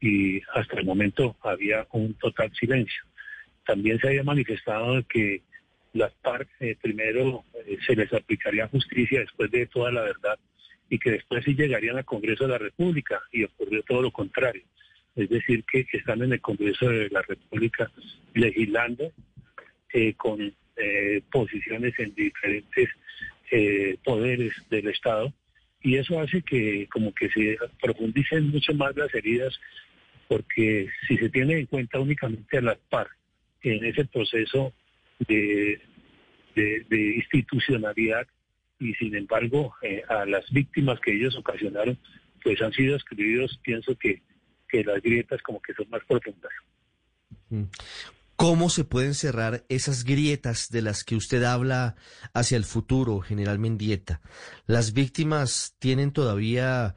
y 0.00 0.40
hasta 0.54 0.78
el 0.78 0.86
momento 0.86 1.36
había 1.42 1.84
un 1.90 2.14
total 2.14 2.52
silencio. 2.54 3.02
También 3.66 3.98
se 3.98 4.06
había 4.06 4.22
manifestado 4.22 5.02
que 5.08 5.42
las 5.92 6.12
FARC 6.22 6.48
eh, 6.60 6.76
primero 6.80 7.44
eh, 7.66 7.76
se 7.86 7.94
les 7.94 8.12
aplicaría 8.12 8.68
justicia 8.68 9.20
después 9.20 9.50
de 9.50 9.66
toda 9.66 9.92
la 9.92 10.02
verdad 10.02 10.38
y 10.88 10.98
que 10.98 11.12
después 11.12 11.44
sí 11.44 11.54
llegarían 11.54 11.96
al 11.96 12.04
Congreso 12.04 12.44
de 12.44 12.50
la 12.50 12.58
República 12.58 13.20
y 13.30 13.44
ocurrió 13.44 13.82
todo 13.82 14.02
lo 14.02 14.10
contrario. 14.10 14.62
Es 15.16 15.28
decir, 15.28 15.64
que, 15.70 15.86
están 15.92 16.22
en 16.22 16.32
el 16.32 16.40
Congreso 16.40 16.88
de 16.88 17.08
la 17.10 17.22
República 17.22 17.90
legislando 18.34 19.12
eh, 19.92 20.14
con 20.14 20.54
posiciones 21.30 21.96
en 21.98 22.14
diferentes 22.14 22.88
poderes 24.02 24.52
del 24.70 24.88
Estado 24.88 25.32
y 25.82 25.96
eso 25.96 26.18
hace 26.18 26.42
que 26.42 26.88
como 26.90 27.14
que 27.14 27.28
se 27.28 27.58
profundicen 27.80 28.48
mucho 28.48 28.72
más 28.74 28.96
las 28.96 29.14
heridas 29.14 29.60
porque 30.28 30.88
si 31.06 31.18
se 31.18 31.28
tiene 31.28 31.58
en 31.58 31.66
cuenta 31.66 32.00
únicamente 32.00 32.58
a 32.58 32.62
las 32.62 32.78
FARC 32.88 33.14
en 33.62 33.84
ese 33.84 34.06
proceso 34.06 34.72
de, 35.28 35.80
institucionalidad 36.56 38.26
y 38.78 38.92
sin 38.94 39.14
embargo 39.14 39.74
eh, 39.82 40.02
a 40.08 40.26
las 40.26 40.50
víctimas 40.50 41.00
que 41.00 41.14
ellos 41.14 41.36
ocasionaron 41.36 41.98
pues 42.42 42.60
han 42.60 42.72
sido 42.72 42.96
escribidos, 42.96 43.58
pienso 43.62 43.96
que, 43.96 44.22
que 44.68 44.82
las 44.84 45.00
grietas 45.00 45.40
como 45.42 45.62
que 45.62 45.72
son 45.74 45.88
más 45.90 46.02
profundas. 46.06 46.52
¿Cómo 48.36 48.70
se 48.70 48.84
pueden 48.84 49.14
cerrar 49.14 49.64
esas 49.68 50.04
grietas 50.04 50.68
de 50.70 50.82
las 50.82 51.04
que 51.04 51.14
usted 51.14 51.44
habla 51.44 51.94
hacia 52.34 52.56
el 52.56 52.64
futuro, 52.64 53.20
general 53.20 53.58
Mendieta? 53.58 54.20
Las 54.66 54.94
víctimas 54.94 55.76
tienen 55.78 56.12
todavía 56.12 56.96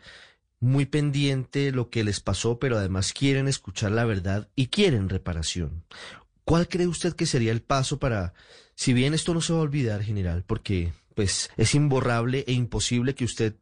muy 0.59 0.85
pendiente 0.85 1.71
lo 1.71 1.89
que 1.89 2.03
les 2.03 2.19
pasó, 2.19 2.57
pero 2.57 2.77
además 2.77 3.13
quieren 3.13 3.47
escuchar 3.47 3.91
la 3.91 4.05
verdad 4.05 4.49
y 4.55 4.67
quieren 4.67 5.09
reparación. 5.09 5.83
¿Cuál 6.45 6.67
cree 6.67 6.87
usted 6.87 7.15
que 7.15 7.25
sería 7.25 7.51
el 7.51 7.61
paso 7.61 7.99
para, 7.99 8.33
si 8.75 8.93
bien 8.93 9.13
esto 9.13 9.33
no 9.33 9.41
se 9.41 9.51
va 9.51 9.59
a 9.59 9.63
olvidar, 9.63 10.03
general, 10.03 10.43
porque 10.45 10.93
pues 11.15 11.51
es 11.57 11.73
imborrable 11.73 12.43
e 12.47 12.53
imposible 12.53 13.15
que 13.15 13.25
usted 13.25 13.55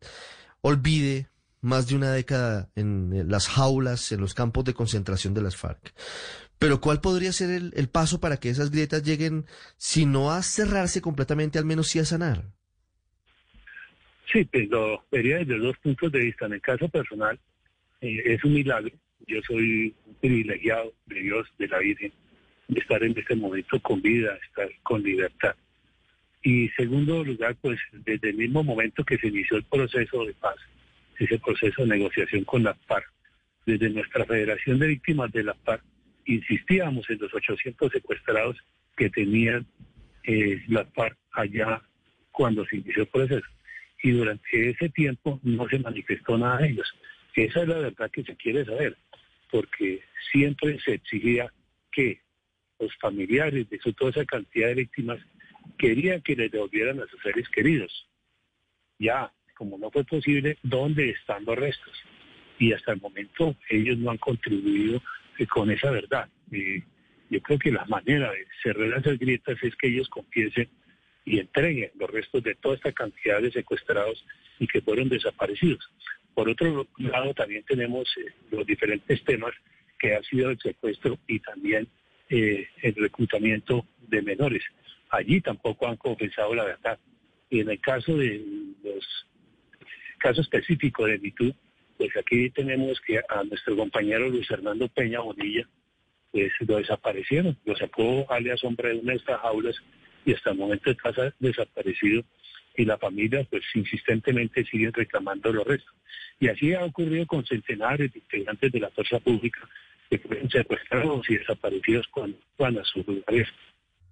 olvide 0.61 1.27
más 1.61 1.87
de 1.87 1.95
una 1.95 2.11
década 2.11 2.69
en 2.75 3.29
las 3.29 3.47
jaulas, 3.47 4.11
en 4.11 4.19
los 4.19 4.33
campos 4.33 4.65
de 4.65 4.73
concentración 4.73 5.33
de 5.33 5.41
las 5.41 5.55
FARC. 5.55 5.93
Pero 6.59 6.81
¿cuál 6.81 6.99
podría 6.99 7.31
ser 7.31 7.49
el, 7.73 7.89
paso 7.89 8.19
para 8.19 8.37
que 8.37 8.49
esas 8.49 8.69
grietas 8.69 9.03
lleguen, 9.03 9.45
si 9.77 10.05
no 10.05 10.31
a 10.31 10.41
cerrarse 10.43 11.01
completamente, 11.01 11.59
al 11.59 11.65
menos 11.65 11.87
sí 11.87 11.99
a 11.99 12.05
sanar? 12.05 12.43
Sí, 14.31 14.43
pues 14.45 14.69
lo 14.69 15.05
vería 15.11 15.37
desde 15.37 15.57
dos 15.57 15.77
puntos 15.77 16.11
de 16.11 16.19
vista. 16.19 16.45
En 16.45 16.53
el 16.53 16.61
caso 16.61 16.89
personal, 16.89 17.39
eh, 18.01 18.21
es 18.25 18.43
un 18.43 18.53
milagro. 18.53 18.91
Yo 19.27 19.39
soy 19.47 19.95
un 20.05 20.15
privilegiado 20.15 20.93
de 21.05 21.19
Dios, 21.21 21.47
de 21.57 21.67
la 21.67 21.79
Virgen, 21.79 22.13
estar 22.69 23.03
en 23.03 23.17
este 23.17 23.35
momento 23.35 23.79
con 23.79 24.01
vida, 24.01 24.37
estar 24.47 24.69
con 24.83 25.03
libertad. 25.03 25.55
Y 26.43 26.69
segundo 26.69 27.23
lugar, 27.23 27.55
pues 27.61 27.79
desde 27.91 28.29
el 28.29 28.35
mismo 28.35 28.63
momento 28.63 29.03
que 29.03 29.17
se 29.17 29.27
inició 29.27 29.57
el 29.57 29.63
proceso 29.63 30.25
de 30.25 30.33
paz, 30.33 30.55
ese 31.17 31.39
proceso 31.39 31.83
de 31.83 31.87
negociación 31.87 32.43
con 32.43 32.63
la 32.63 32.73
FARC, 32.73 33.09
desde 33.65 33.89
nuestra 33.89 34.25
Federación 34.25 34.79
de 34.79 34.87
Víctimas 34.87 35.31
de 35.31 35.43
la 35.43 35.53
FARC, 35.53 35.83
insistíamos 36.25 37.09
en 37.09 37.19
los 37.19 37.33
800 37.33 37.91
secuestrados 37.91 38.57
que 38.97 39.09
tenían 39.09 39.65
eh, 40.23 40.61
la 40.67 40.85
FARC 40.85 41.17
allá 41.31 41.81
cuando 42.31 42.65
se 42.65 42.77
inició 42.77 43.03
el 43.03 43.09
proceso. 43.09 43.47
Y 44.01 44.11
durante 44.11 44.69
ese 44.69 44.89
tiempo 44.89 45.39
no 45.43 45.67
se 45.69 45.79
manifestó 45.79 46.37
nada 46.37 46.57
de 46.57 46.69
ellos. 46.69 46.93
Esa 47.35 47.61
es 47.61 47.67
la 47.67 47.77
verdad 47.77 48.11
que 48.11 48.23
se 48.23 48.35
quiere 48.35 48.65
saber, 48.65 48.97
porque 49.49 50.01
siempre 50.31 50.77
se 50.81 50.95
exigía 50.95 51.51
que 51.91 52.19
los 52.83 52.95
familiares 52.97 53.69
de 53.69 53.77
toda 53.93 54.11
esa 54.11 54.25
cantidad 54.25 54.67
de 54.67 54.75
víctimas 54.75 55.19
querían 55.77 56.21
que 56.21 56.35
les 56.35 56.51
devolvieran 56.51 56.99
a 56.99 57.07
sus 57.07 57.21
seres 57.21 57.47
queridos. 57.49 58.07
Ya, 58.99 59.31
como 59.55 59.77
no 59.77 59.89
fue 59.89 60.03
posible, 60.03 60.57
¿dónde 60.63 61.09
están 61.09 61.45
los 61.45 61.57
restos? 61.57 61.93
Y 62.59 62.73
hasta 62.73 62.93
el 62.93 63.01
momento 63.01 63.55
ellos 63.69 63.97
no 63.97 64.11
han 64.11 64.17
contribuido 64.17 65.01
eh, 65.37 65.47
con 65.47 65.71
esa 65.71 65.91
verdad. 65.91 66.29
yo 67.29 67.41
creo 67.41 67.59
que 67.59 67.71
la 67.71 67.85
manera 67.85 68.31
de 68.31 68.45
cerrar 68.61 68.99
esas 68.99 69.17
grietas 69.17 69.57
es 69.63 69.75
que 69.75 69.87
ellos 69.87 70.07
confiesen 70.09 70.69
y 71.25 71.39
entreguen 71.39 71.91
los 71.97 72.09
restos 72.09 72.43
de 72.43 72.55
toda 72.55 72.75
esta 72.75 72.91
cantidad 72.91 73.41
de 73.41 73.51
secuestrados 73.51 74.23
y 74.59 74.67
que 74.67 74.81
fueron 74.81 75.09
desaparecidos. 75.09 75.89
Por 76.33 76.49
otro 76.49 76.87
lado, 76.97 77.33
también 77.33 77.63
tenemos 77.63 78.07
eh, 78.17 78.31
los 78.51 78.65
diferentes 78.65 79.23
temas 79.23 79.53
que 79.99 80.15
ha 80.15 80.23
sido 80.23 80.49
el 80.49 80.59
secuestro 80.59 81.17
y 81.27 81.39
también 81.39 81.87
eh, 82.35 82.67
el 82.81 82.95
reclutamiento 82.95 83.85
de 84.07 84.23
menores. 84.23 84.63
Allí 85.11 85.39
tampoco 85.39 85.87
han 85.87 85.97
confesado 85.97 86.55
la 86.55 86.63
verdad. 86.63 86.97
Y 87.47 87.59
en 87.59 87.69
el 87.69 87.79
caso 87.79 88.17
de 88.17 88.43
los 88.83 89.27
caso 90.17 90.41
específico 90.41 91.05
de 91.05 91.19
MeToo, 91.19 91.53
pues 91.95 92.09
aquí 92.17 92.49
tenemos 92.49 92.99
que 93.01 93.19
a 93.19 93.43
nuestro 93.43 93.75
compañero 93.75 94.29
Luis 94.29 94.49
Hernando 94.49 94.87
Peña 94.87 95.19
Bonilla, 95.19 95.69
pues 96.31 96.51
lo 96.67 96.77
desaparecieron, 96.77 97.55
lo 97.65 97.75
sacó 97.75 98.25
alias 98.31 98.63
hombre 98.63 98.89
de 98.89 98.99
una 98.99 99.11
de 99.11 99.19
estas 99.19 99.39
jaulas 99.41 99.75
y 100.25 100.33
hasta 100.33 100.51
el 100.51 100.57
momento 100.57 100.89
está 100.89 101.35
desaparecido 101.37 102.23
y 102.75 102.85
la 102.85 102.97
familia 102.97 103.45
pues 103.47 103.63
insistentemente 103.75 104.65
siguen 104.65 104.91
reclamando 104.91 105.53
los 105.53 105.67
restos. 105.67 105.93
Y 106.39 106.47
así 106.47 106.73
ha 106.73 106.83
ocurrido 106.83 107.27
con 107.27 107.45
centenares 107.45 108.11
de 108.11 108.17
integrantes 108.17 108.71
de 108.71 108.79
la 108.79 108.89
fuerza 108.89 109.19
pública 109.19 109.69
secuestrados 110.51 111.29
y 111.29 111.37
desaparecidos 111.37 112.07
cuando 112.11 112.79
a 112.79 112.83
sus 112.85 113.05
lugares. 113.07 113.47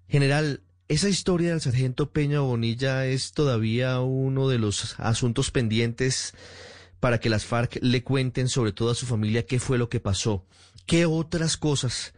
General, 0.08 0.62
esa 0.88 1.08
historia 1.08 1.52
del 1.52 1.62
sargento 1.62 2.12
Peña 2.12 2.42
Bonilla 2.42 3.06
es 3.06 3.32
todavía 3.32 4.02
uno 4.02 4.50
de 4.50 4.60
los 4.60 5.00
asuntos 5.00 5.50
pendientes 5.50 6.36
para 7.00 7.20
que 7.20 7.30
las 7.30 7.46
FARC 7.46 7.80
le 7.82 8.04
cuenten 8.04 8.50
sobre 8.50 8.74
todo 8.74 8.92
a 8.92 8.96
su 8.96 9.06
familia 9.06 9.46
qué 9.46 9.60
fue 9.60 9.78
lo 9.78 9.90
que 9.90 10.00
pasó. 10.00 10.46
¿Qué 10.86 11.06
otras 11.06 11.58
cosas 11.58 12.14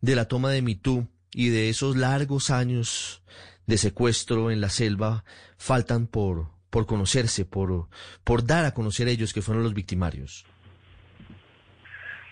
de 0.00 0.14
la 0.14 0.26
toma 0.26 0.50
de 0.50 0.62
Mitú 0.62 1.08
y 1.32 1.48
de 1.48 1.70
esos 1.70 1.96
largos 1.96 2.50
años 2.50 3.22
de 3.66 3.78
secuestro 3.78 4.50
en 4.50 4.60
la 4.60 4.68
selva 4.68 5.24
faltan 5.56 6.06
por, 6.06 6.50
por 6.70 6.86
conocerse, 6.86 7.44
por, 7.44 7.88
por 8.24 8.44
dar 8.44 8.64
a 8.64 8.74
conocer 8.74 9.08
ellos 9.08 9.32
que 9.32 9.42
fueron 9.42 9.64
los 9.64 9.74
victimarios? 9.74 10.44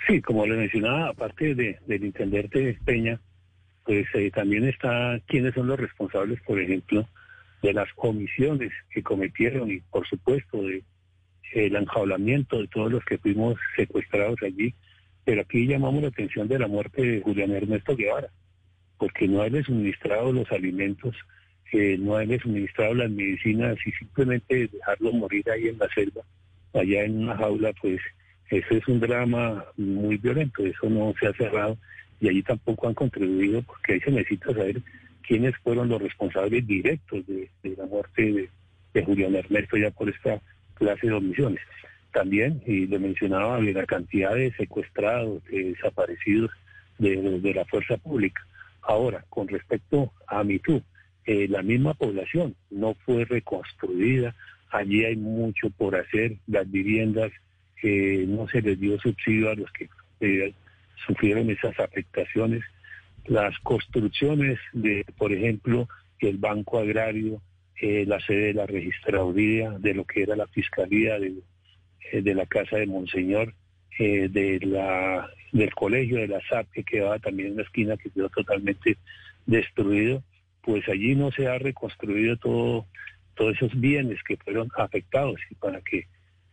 Sí, 0.06 0.22
como 0.22 0.46
le 0.46 0.56
mencionaba, 0.56 1.08
aparte 1.08 1.54
de, 1.54 1.78
del 1.86 2.04
intendente 2.04 2.78
Peña, 2.84 3.20
pues 3.84 4.06
eh, 4.14 4.30
también 4.30 4.68
está 4.68 5.20
quiénes 5.26 5.54
son 5.54 5.66
los 5.66 5.78
responsables, 5.78 6.40
por 6.42 6.60
ejemplo, 6.60 7.08
de 7.62 7.72
las 7.72 7.92
comisiones 7.94 8.72
que 8.90 9.02
cometieron 9.02 9.70
y, 9.70 9.80
por 9.80 10.06
supuesto, 10.06 10.62
de 10.62 10.84
el 11.52 11.76
enjaulamiento 11.76 12.60
de 12.60 12.68
todos 12.68 12.90
los 12.92 13.04
que 13.04 13.18
fuimos 13.18 13.56
secuestrados 13.76 14.36
allí. 14.42 14.74
Pero 15.24 15.40
aquí 15.42 15.66
llamamos 15.66 16.02
la 16.02 16.08
atención 16.08 16.46
de 16.48 16.58
la 16.58 16.68
muerte 16.68 17.02
de 17.02 17.20
Julián 17.20 17.52
Ernesto 17.52 17.96
Guevara, 17.96 18.28
porque 18.98 19.26
no 19.26 19.40
haberle 19.40 19.64
suministrado 19.64 20.32
los 20.32 20.50
alimentos, 20.52 21.16
eh, 21.72 21.96
no 21.98 22.14
haberle 22.14 22.38
suministrado 22.38 22.94
las 22.94 23.10
medicinas 23.10 23.76
y 23.84 23.92
simplemente 23.92 24.68
dejarlo 24.68 25.12
morir 25.12 25.48
ahí 25.50 25.68
en 25.68 25.78
la 25.78 25.88
selva, 25.88 26.22
allá 26.74 27.04
en 27.04 27.24
una 27.24 27.36
jaula, 27.36 27.72
pues 27.80 28.00
eso 28.50 28.74
es 28.74 28.86
un 28.88 29.00
drama 29.00 29.64
muy 29.76 30.16
violento, 30.18 30.64
eso 30.64 30.88
no 30.88 31.14
se 31.18 31.26
ha 31.26 31.32
cerrado 31.32 31.76
y 32.20 32.28
allí 32.28 32.42
tampoco 32.42 32.88
han 32.88 32.94
contribuido 32.94 33.62
porque 33.62 33.94
ahí 33.94 34.00
se 34.00 34.10
necesita 34.10 34.52
saber 34.52 34.80
quiénes 35.26 35.56
fueron 35.58 35.88
los 35.88 36.00
responsables 36.00 36.66
directos 36.66 37.26
de, 37.26 37.48
la 37.76 37.86
muerte 37.86 38.22
de, 38.22 38.48
de 38.94 39.04
Julián 39.04 39.34
Ernesto 39.34 39.76
ya 39.76 39.90
por 39.90 40.08
esta 40.08 40.40
clase 40.74 41.08
de 41.08 41.12
omisiones. 41.12 41.60
También, 42.12 42.62
y 42.66 42.86
le 42.86 42.98
mencionaba, 42.98 43.60
la 43.60 43.84
cantidad 43.84 44.34
de 44.34 44.52
secuestrados, 44.52 45.44
de 45.44 45.72
desaparecidos 45.72 46.50
de, 46.98 47.52
la 47.54 47.64
fuerza 47.66 47.96
pública. 47.98 48.42
Ahora, 48.82 49.24
con 49.28 49.48
respecto 49.48 50.12
a 50.26 50.42
MeToo, 50.42 50.82
eh, 51.26 51.46
la 51.48 51.62
misma 51.62 51.94
población 51.94 52.54
no 52.70 52.94
fue 53.04 53.24
reconstruida, 53.24 54.34
allí 54.70 55.04
hay 55.04 55.16
mucho 55.16 55.68
por 55.70 55.96
hacer, 55.96 56.36
las 56.46 56.70
viviendas, 56.70 57.32
eh, 57.82 58.24
no 58.26 58.48
se 58.48 58.62
les 58.62 58.78
dio 58.78 58.98
subsidio 58.98 59.50
a 59.50 59.54
los 59.54 59.70
que 59.72 59.88
eh, 60.20 60.52
sufrieron 61.06 61.50
esas 61.50 61.78
afectaciones, 61.78 62.62
las 63.26 63.58
construcciones 63.60 64.58
de, 64.72 65.04
por 65.18 65.32
ejemplo, 65.32 65.88
el 66.20 66.38
Banco 66.38 66.78
Agrario, 66.78 67.42
eh, 67.80 68.04
la 68.06 68.18
sede 68.20 68.46
de 68.46 68.54
la 68.54 68.66
registraduría, 68.66 69.70
de 69.78 69.94
lo 69.94 70.04
que 70.04 70.22
era 70.22 70.36
la 70.36 70.46
fiscalía, 70.46 71.18
de, 71.18 71.34
eh, 72.12 72.22
de 72.22 72.34
la 72.34 72.46
casa 72.46 72.76
de 72.76 72.86
Monseñor, 72.86 73.54
de 73.98 74.60
la, 74.62 75.30
del 75.52 75.74
colegio 75.74 76.18
de 76.18 76.28
la 76.28 76.40
SAP 76.50 76.70
que 76.70 76.84
quedaba 76.84 77.18
también 77.18 77.50
en 77.50 77.56
la 77.56 77.62
esquina, 77.62 77.96
que 77.96 78.10
quedó 78.10 78.28
totalmente 78.28 78.98
destruido, 79.46 80.22
pues 80.60 80.86
allí 80.88 81.14
no 81.14 81.32
se 81.32 81.46
ha 81.46 81.58
reconstruido 81.58 82.36
todo, 82.36 82.84
todos 83.34 83.56
esos 83.56 83.80
bienes 83.80 84.22
que 84.22 84.36
fueron 84.36 84.68
afectados 84.76 85.40
y 85.50 85.54
para 85.54 85.80
que 85.80 86.06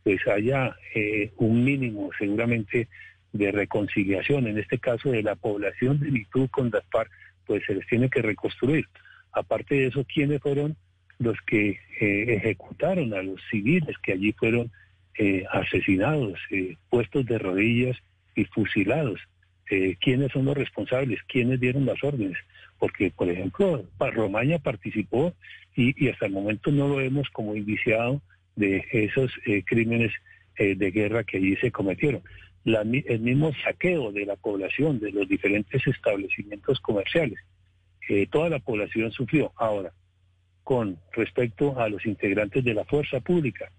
pues 0.03 0.25
haya 0.27 0.75
un 1.37 1.63
mínimo 1.63 2.09
seguramente 2.17 2.87
de 3.31 3.51
reconciliación, 3.51 4.47
en 4.47 4.57
este 4.57 4.77
caso 4.77 5.11
de 5.11 5.23
la 5.23 5.35
población 5.35 5.99
de 5.99 6.11
Mitú 6.11 6.47
con 6.49 6.69
Gaspar, 6.69 7.07
pues 7.45 7.63
se 7.65 7.75
les 7.75 7.87
tiene 7.87 8.09
que 8.09 8.21
reconstruir. 8.21 8.85
Aparte 9.31 9.75
de 9.75 9.87
eso, 9.87 10.05
¿quiénes 10.05 10.41
fueron 10.41 10.75
los 11.19 11.39
que 11.41 11.79
eh, 11.99 12.25
ejecutaron 12.35 13.13
a 13.13 13.23
los 13.23 13.41
civiles 13.49 13.97
que 13.99 14.13
allí 14.13 14.33
fueron 14.33 14.71
eh, 15.17 15.45
asesinados, 15.51 16.39
eh, 16.51 16.75
puestos 16.89 17.25
de 17.25 17.37
rodillas 17.37 17.97
y 18.35 18.45
fusilados. 18.45 19.19
¿Quiénes 20.01 20.31
son 20.31 20.45
los 20.45 20.55
responsables? 20.55 21.19
¿Quiénes 21.23 21.59
dieron 21.59 21.87
las 21.87 22.03
órdenes? 22.03 22.37
Porque, 22.77 23.09
por 23.09 23.27
ejemplo, 23.27 23.83
Romaña 23.99 24.59
participó 24.59 25.33
y, 25.75 26.09
hasta 26.09 26.27
el 26.27 26.31
momento 26.31 26.69
no 26.69 26.87
lo 26.87 26.97
vemos 26.97 27.27
como 27.31 27.55
indiciado 27.55 28.21
de 28.55 28.85
esos 28.91 29.31
crímenes 29.65 30.11
de 30.57 30.91
guerra 30.91 31.23
que 31.23 31.37
allí 31.37 31.55
se 31.57 31.71
cometieron. 31.71 32.21
el 32.65 33.19
mismo 33.19 33.51
saqueo 33.63 34.11
de 34.11 34.25
la 34.25 34.35
población, 34.35 34.99
de 34.99 35.11
los 35.11 35.27
diferentes 35.27 35.85
establecimientos 35.87 36.79
comerciales. 36.79 37.39
toda 38.29 38.49
la 38.49 38.59
población 38.59 39.11
sufrió. 39.11 39.51
Ahora, 39.55 39.91
con 40.63 40.97
respecto 41.11 41.79
a 41.79 41.89
los 41.89 42.05
integrantes 42.05 42.63
de 42.63 42.73
la 42.73 42.85
fuerza 42.85 43.19
pública. 43.19 43.71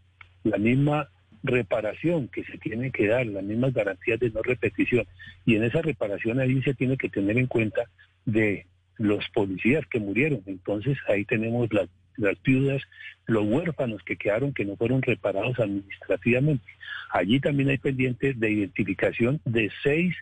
La 0.44 0.58
misma 0.58 1.08
reparación 1.42 2.28
que 2.28 2.44
se 2.44 2.58
tiene 2.58 2.90
que 2.90 3.06
dar, 3.06 3.26
las 3.26 3.44
mismas 3.44 3.72
garantías 3.72 4.20
de 4.20 4.30
no 4.30 4.42
repetición. 4.42 5.06
Y 5.44 5.56
en 5.56 5.64
esa 5.64 5.82
reparación 5.82 6.40
ahí 6.40 6.62
se 6.62 6.74
tiene 6.74 6.96
que 6.96 7.08
tener 7.08 7.38
en 7.38 7.46
cuenta 7.46 7.84
de 8.24 8.66
los 8.96 9.24
policías 9.30 9.86
que 9.86 10.00
murieron. 10.00 10.42
Entonces 10.46 10.96
ahí 11.08 11.24
tenemos 11.24 11.72
las, 11.72 11.88
las 12.16 12.40
viudas, 12.42 12.82
los 13.26 13.44
huérfanos 13.44 14.02
que 14.02 14.16
quedaron 14.16 14.52
que 14.52 14.64
no 14.64 14.76
fueron 14.76 15.02
reparados 15.02 15.58
administrativamente. 15.58 16.64
Allí 17.10 17.40
también 17.40 17.70
hay 17.70 17.78
pendientes 17.78 18.38
de 18.38 18.50
identificación 18.50 19.40
de 19.44 19.70
seis 19.82 20.14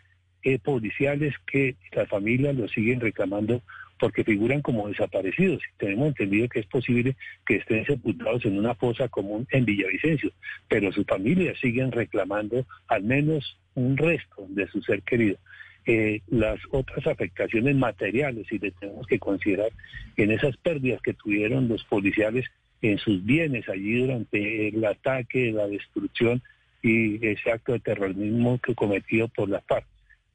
eh, 0.43 0.59
policiales 0.59 1.33
que 1.45 1.75
las 1.91 2.09
familias 2.09 2.55
lo 2.55 2.67
siguen 2.67 2.99
reclamando 2.99 3.61
porque 3.99 4.23
figuran 4.23 4.61
como 4.61 4.89
desaparecidos. 4.89 5.61
Tenemos 5.77 6.09
entendido 6.09 6.49
que 6.49 6.59
es 6.59 6.65
posible 6.65 7.15
que 7.45 7.55
estén 7.55 7.85
sepultados 7.85 8.43
en 8.45 8.57
una 8.57 8.75
fosa 8.75 9.07
común 9.07 9.47
en 9.51 9.63
Villavicencio, 9.63 10.31
pero 10.67 10.91
sus 10.91 11.05
familias 11.05 11.57
siguen 11.61 11.91
reclamando 11.91 12.65
al 12.87 13.03
menos 13.03 13.57
un 13.75 13.95
resto 13.95 14.45
de 14.49 14.67
su 14.67 14.81
ser 14.81 15.01
querido. 15.03 15.37
Eh, 15.85 16.21
las 16.27 16.59
otras 16.71 17.05
afectaciones 17.07 17.75
materiales, 17.75 18.49
y 18.51 18.59
le 18.59 18.71
tenemos 18.71 19.05
que 19.05 19.19
considerar 19.19 19.71
en 20.15 20.31
esas 20.31 20.55
pérdidas 20.57 21.01
que 21.01 21.13
tuvieron 21.13 21.67
los 21.67 21.83
policiales 21.83 22.45
en 22.81 22.97
sus 22.97 23.23
bienes 23.25 23.67
allí 23.67 23.99
durante 23.99 24.69
el 24.69 24.83
ataque, 24.85 25.51
la 25.51 25.67
destrucción 25.67 26.41
y 26.81 27.25
ese 27.25 27.51
acto 27.51 27.73
de 27.73 27.79
terrorismo 27.79 28.59
que 28.59 28.75
cometido 28.75 29.27
por 29.27 29.49
la 29.49 29.61
FARC. 29.61 29.85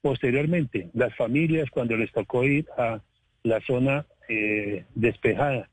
Posteriormente, 0.00 0.88
las 0.94 1.14
familias, 1.16 1.70
cuando 1.70 1.96
les 1.96 2.12
tocó 2.12 2.44
ir 2.44 2.66
a 2.76 3.00
la 3.42 3.60
zona 3.60 4.06
eh, 4.28 4.84
despejada. 4.94 5.68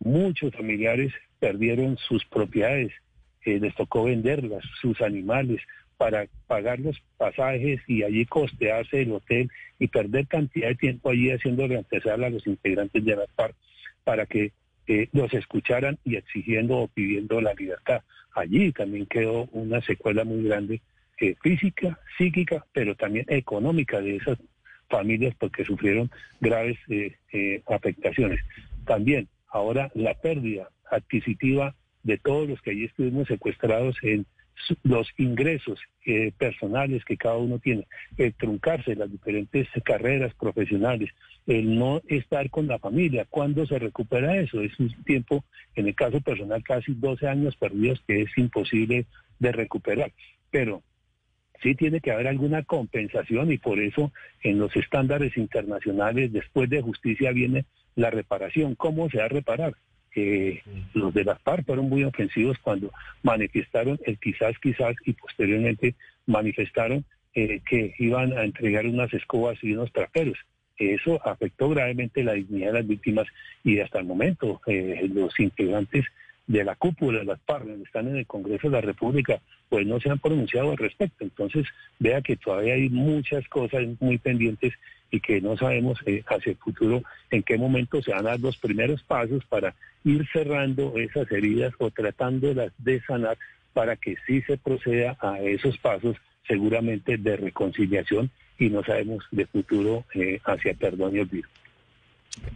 Muchos 0.00 0.54
familiares 0.54 1.12
perdieron 1.40 1.96
sus 1.96 2.24
propiedades, 2.24 2.92
eh, 3.44 3.58
les 3.58 3.74
tocó 3.74 4.04
venderlas, 4.04 4.64
sus 4.80 5.00
animales, 5.00 5.60
para 5.98 6.26
pagar 6.46 6.78
los 6.78 7.02
pasajes 7.18 7.80
y 7.86 8.04
allí 8.04 8.24
costearse 8.24 9.02
el 9.02 9.12
hotel 9.12 9.50
y 9.78 9.88
perder 9.88 10.26
cantidad 10.26 10.68
de 10.68 10.76
tiempo 10.76 11.10
allí 11.10 11.30
haciendo 11.30 11.66
reemplazar 11.66 12.22
a 12.24 12.30
los 12.30 12.46
integrantes 12.46 13.04
de 13.04 13.16
la 13.16 13.26
FARC 13.36 13.54
para 14.04 14.24
que 14.24 14.52
eh, 14.86 15.08
los 15.12 15.34
escucharan 15.34 15.98
y 16.04 16.16
exigiendo 16.16 16.78
o 16.78 16.88
pidiendo 16.88 17.40
la 17.40 17.52
libertad. 17.52 18.02
Allí 18.34 18.72
también 18.72 19.06
quedó 19.06 19.48
una 19.52 19.82
secuela 19.82 20.24
muy 20.24 20.44
grande 20.44 20.80
física, 21.42 21.98
psíquica, 22.16 22.64
pero 22.72 22.94
también 22.94 23.26
económica 23.28 24.00
de 24.00 24.16
esas 24.16 24.38
familias 24.88 25.34
porque 25.38 25.64
sufrieron 25.64 26.10
graves 26.40 26.78
eh, 26.88 27.16
eh, 27.32 27.62
afectaciones. 27.66 28.40
También 28.86 29.28
ahora 29.48 29.90
la 29.94 30.14
pérdida 30.14 30.70
adquisitiva 30.90 31.74
de 32.02 32.18
todos 32.18 32.48
los 32.48 32.62
que 32.62 32.70
allí 32.70 32.84
estuvimos 32.84 33.28
secuestrados 33.28 33.96
en 34.02 34.26
los 34.82 35.08
ingresos 35.16 35.80
eh, 36.04 36.32
personales 36.36 37.04
que 37.04 37.16
cada 37.16 37.36
uno 37.36 37.58
tiene, 37.58 37.86
el 38.16 38.34
truncarse 38.34 38.94
las 38.94 39.10
diferentes 39.10 39.68
carreras 39.84 40.34
profesionales, 40.34 41.10
el 41.46 41.78
no 41.78 42.02
estar 42.08 42.50
con 42.50 42.66
la 42.66 42.78
familia, 42.78 43.26
¿cuándo 43.28 43.66
se 43.66 43.78
recupera 43.78 44.36
eso? 44.36 44.60
Es 44.60 44.78
un 44.78 44.90
tiempo, 45.04 45.44
en 45.74 45.88
el 45.88 45.94
caso 45.94 46.20
personal, 46.20 46.62
casi 46.62 46.94
12 46.94 47.28
años 47.28 47.56
perdidos 47.56 48.02
que 48.06 48.22
es 48.22 48.30
imposible 48.36 49.06
de 49.38 49.52
recuperar. 49.52 50.12
Pero 50.50 50.82
sí 51.62 51.74
tiene 51.74 52.00
que 52.00 52.12
haber 52.12 52.28
alguna 52.28 52.62
compensación 52.62 53.50
y 53.52 53.58
por 53.58 53.78
eso 53.80 54.12
en 54.42 54.58
los 54.58 54.74
estándares 54.76 55.36
internacionales 55.36 56.32
después 56.32 56.70
de 56.70 56.82
justicia 56.82 57.32
viene 57.32 57.64
la 57.94 58.10
reparación. 58.10 58.74
¿Cómo 58.74 59.10
se 59.10 59.18
va 59.18 59.24
a 59.24 59.28
reparar? 59.28 59.74
Eh, 60.18 60.62
los 60.94 61.14
de 61.14 61.22
las 61.22 61.40
FARC 61.42 61.64
fueron 61.64 61.88
muy 61.88 62.02
ofensivos 62.02 62.58
cuando 62.58 62.90
manifestaron 63.22 64.00
el 64.04 64.18
quizás, 64.18 64.58
quizás 64.58 64.96
y 65.04 65.12
posteriormente 65.12 65.94
manifestaron 66.26 67.04
eh, 67.34 67.60
que 67.68 67.94
iban 67.98 68.36
a 68.36 68.42
entregar 68.42 68.84
unas 68.86 69.12
escobas 69.14 69.62
y 69.62 69.74
unos 69.74 69.92
traperos. 69.92 70.36
Eso 70.76 71.20
afectó 71.24 71.68
gravemente 71.68 72.24
la 72.24 72.32
dignidad 72.32 72.72
de 72.72 72.78
las 72.80 72.86
víctimas 72.88 73.26
y 73.62 73.78
hasta 73.78 74.00
el 74.00 74.06
momento 74.06 74.60
eh, 74.66 75.08
los 75.12 75.38
integrantes 75.38 76.04
de 76.48 76.64
la 76.64 76.74
cúpula 76.74 77.20
de 77.20 77.26
las 77.26 77.40
FARC, 77.42 77.68
están 77.84 78.08
en 78.08 78.16
el 78.16 78.26
Congreso 78.26 78.68
de 78.68 78.74
la 78.74 78.80
República, 78.80 79.40
pues 79.68 79.86
no 79.86 80.00
se 80.00 80.10
han 80.10 80.18
pronunciado 80.18 80.72
al 80.72 80.78
respecto. 80.78 81.22
Entonces, 81.22 81.66
vea 82.00 82.22
que 82.22 82.36
todavía 82.36 82.74
hay 82.74 82.88
muchas 82.88 83.46
cosas 83.48 83.84
muy 84.00 84.18
pendientes 84.18 84.72
y 85.10 85.20
que 85.20 85.40
no 85.40 85.56
sabemos 85.56 85.98
eh, 86.06 86.22
hacia 86.26 86.50
el 86.50 86.58
futuro 86.58 87.02
en 87.30 87.42
qué 87.42 87.56
momento 87.56 88.02
se 88.02 88.10
van 88.10 88.26
a 88.26 88.30
dar 88.30 88.40
los 88.40 88.56
primeros 88.58 89.02
pasos 89.02 89.44
para 89.46 89.74
ir 90.04 90.26
cerrando 90.32 90.94
esas 90.96 91.30
heridas 91.32 91.72
o 91.78 91.90
tratándolas 91.90 92.72
de 92.78 93.00
sanar 93.02 93.38
para 93.72 93.96
que 93.96 94.16
sí 94.26 94.42
se 94.42 94.56
proceda 94.56 95.16
a 95.20 95.40
esos 95.40 95.78
pasos 95.78 96.16
seguramente 96.46 97.16
de 97.16 97.36
reconciliación 97.36 98.30
y 98.58 98.70
no 98.70 98.82
sabemos 98.82 99.24
de 99.30 99.46
futuro 99.46 100.04
eh, 100.14 100.40
hacia 100.44 100.74
perdón 100.74 101.16
y 101.16 101.20
olvido. 101.20 101.48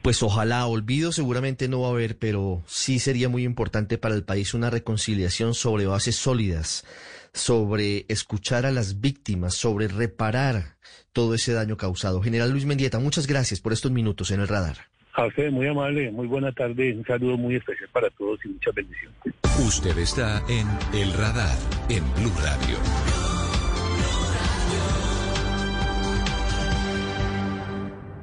Pues 0.03 0.23
ojalá, 0.23 0.66
olvido 0.66 1.12
seguramente 1.12 1.68
no 1.68 1.83
va 1.83 1.88
a 1.88 1.90
haber, 1.92 2.18
pero 2.18 2.62
sí 2.66 2.99
sería 2.99 3.29
muy 3.29 3.45
importante 3.45 3.99
para 3.99 4.14
el 4.14 4.25
país 4.25 4.55
una 4.55 4.71
reconciliación 4.71 5.55
sobre 5.55 5.87
bases 5.87 6.16
sólidas, 6.16 6.85
sobre 7.33 8.05
escuchar 8.09 8.66
a 8.66 8.73
las 8.73 9.01
víctimas, 9.01 9.55
sobre 9.55 9.88
reparar 9.88 10.77
todo 11.12 11.35
ese 11.35 11.53
daño 11.53 11.77
causado. 11.77 12.23
General 12.23 12.51
Luis 12.51 12.64
Mendieta, 12.64 12.99
muchas 12.99 13.27
gracias 13.27 13.61
por 13.61 13.73
estos 13.73 13.90
minutos 13.90 14.31
en 14.31 14.40
el 14.40 14.49
radar. 14.49 14.77
A 15.14 15.27
usted, 15.27 15.51
muy 15.51 15.66
amable, 15.66 16.11
muy 16.11 16.27
buena 16.27 16.53
tarde, 16.53 16.95
un 16.95 17.05
saludo 17.05 17.37
muy 17.37 17.57
especial 17.57 17.88
para 17.92 18.09
todos 18.11 18.40
y 18.45 18.49
muchas 18.49 18.75
bendiciones. 18.75 19.18
Usted 19.66 19.97
está 19.99 20.42
en 20.49 20.66
El 20.99 21.12
Radar, 21.12 21.57
en 21.90 22.03
Blue 22.14 22.33
Radio. 22.40 23.21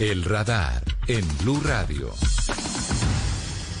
El 0.00 0.24
Radar 0.24 0.82
en 1.08 1.28
Blue 1.42 1.60
Radio. 1.60 2.10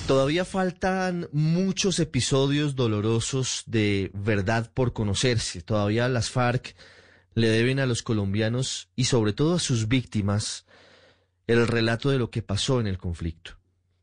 Todavía 0.06 0.44
faltan 0.44 1.30
muchos 1.32 1.98
episodios 1.98 2.76
dolorosos 2.76 3.62
de 3.66 4.10
verdad 4.12 4.70
por 4.74 4.92
conocerse. 4.92 5.62
Todavía 5.62 6.10
las 6.10 6.28
FARC 6.28 6.76
le 7.32 7.48
deben 7.48 7.80
a 7.80 7.86
los 7.86 8.02
colombianos 8.02 8.90
y 8.96 9.04
sobre 9.04 9.32
todo 9.32 9.54
a 9.54 9.58
sus 9.58 9.88
víctimas 9.88 10.66
el 11.46 11.66
relato 11.66 12.10
de 12.10 12.18
lo 12.18 12.30
que 12.30 12.42
pasó 12.42 12.80
en 12.80 12.86
el 12.86 12.98
conflicto. 12.98 13.52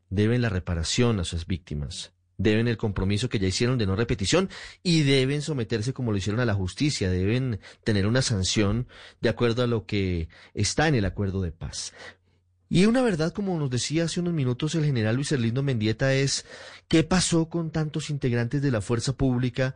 Deben 0.10 0.41
la 0.41 0.49
reparación 0.49 1.19
a 1.19 1.23
sus 1.23 1.45
víctimas, 1.45 2.13
deben 2.38 2.67
el 2.67 2.78
compromiso 2.78 3.30
que 3.30 3.39
ya 3.39 3.47
hicieron 3.47 3.78
de 3.78 3.86
no 3.86 3.95
repetición 3.95 4.50
y 4.84 5.04
deben 5.04 5.41
someterse 5.41 5.93
como 5.93 6.12
lo 6.12 6.17
hicieron 6.17 6.39
a 6.39 6.45
la 6.45 6.54
justicia, 6.54 7.10
deben 7.10 7.60
tener 7.84 8.06
una 8.08 8.21
sanción 8.21 8.88
de 9.21 9.30
acuerdo 9.30 9.63
a 9.63 9.67
lo 9.67 9.86
que 9.86 10.30
está 10.54 10.88
en 10.88 10.95
el 10.95 11.06
acuerdo 11.06 11.41
de 11.41 11.52
paz. 11.52 11.93
Y 12.69 12.86
una 12.86 13.02
verdad, 13.02 13.32
como 13.32 13.58
nos 13.58 13.69
decía 13.69 14.06
hace 14.06 14.19
unos 14.19 14.34
minutos 14.34 14.76
el 14.76 14.86
general 14.86 15.15
Luis 15.15 15.32
Erlindo 15.32 15.63
Mendieta, 15.63 16.13
es 16.13 16.45
qué 16.88 17.04
pasó 17.04 17.50
con 17.50 17.71
tantos 17.71 18.10
integrantes 18.10 18.62
de 18.62 18.71
la 18.71 18.82
fuerza 18.82 19.13
pública 19.13 19.76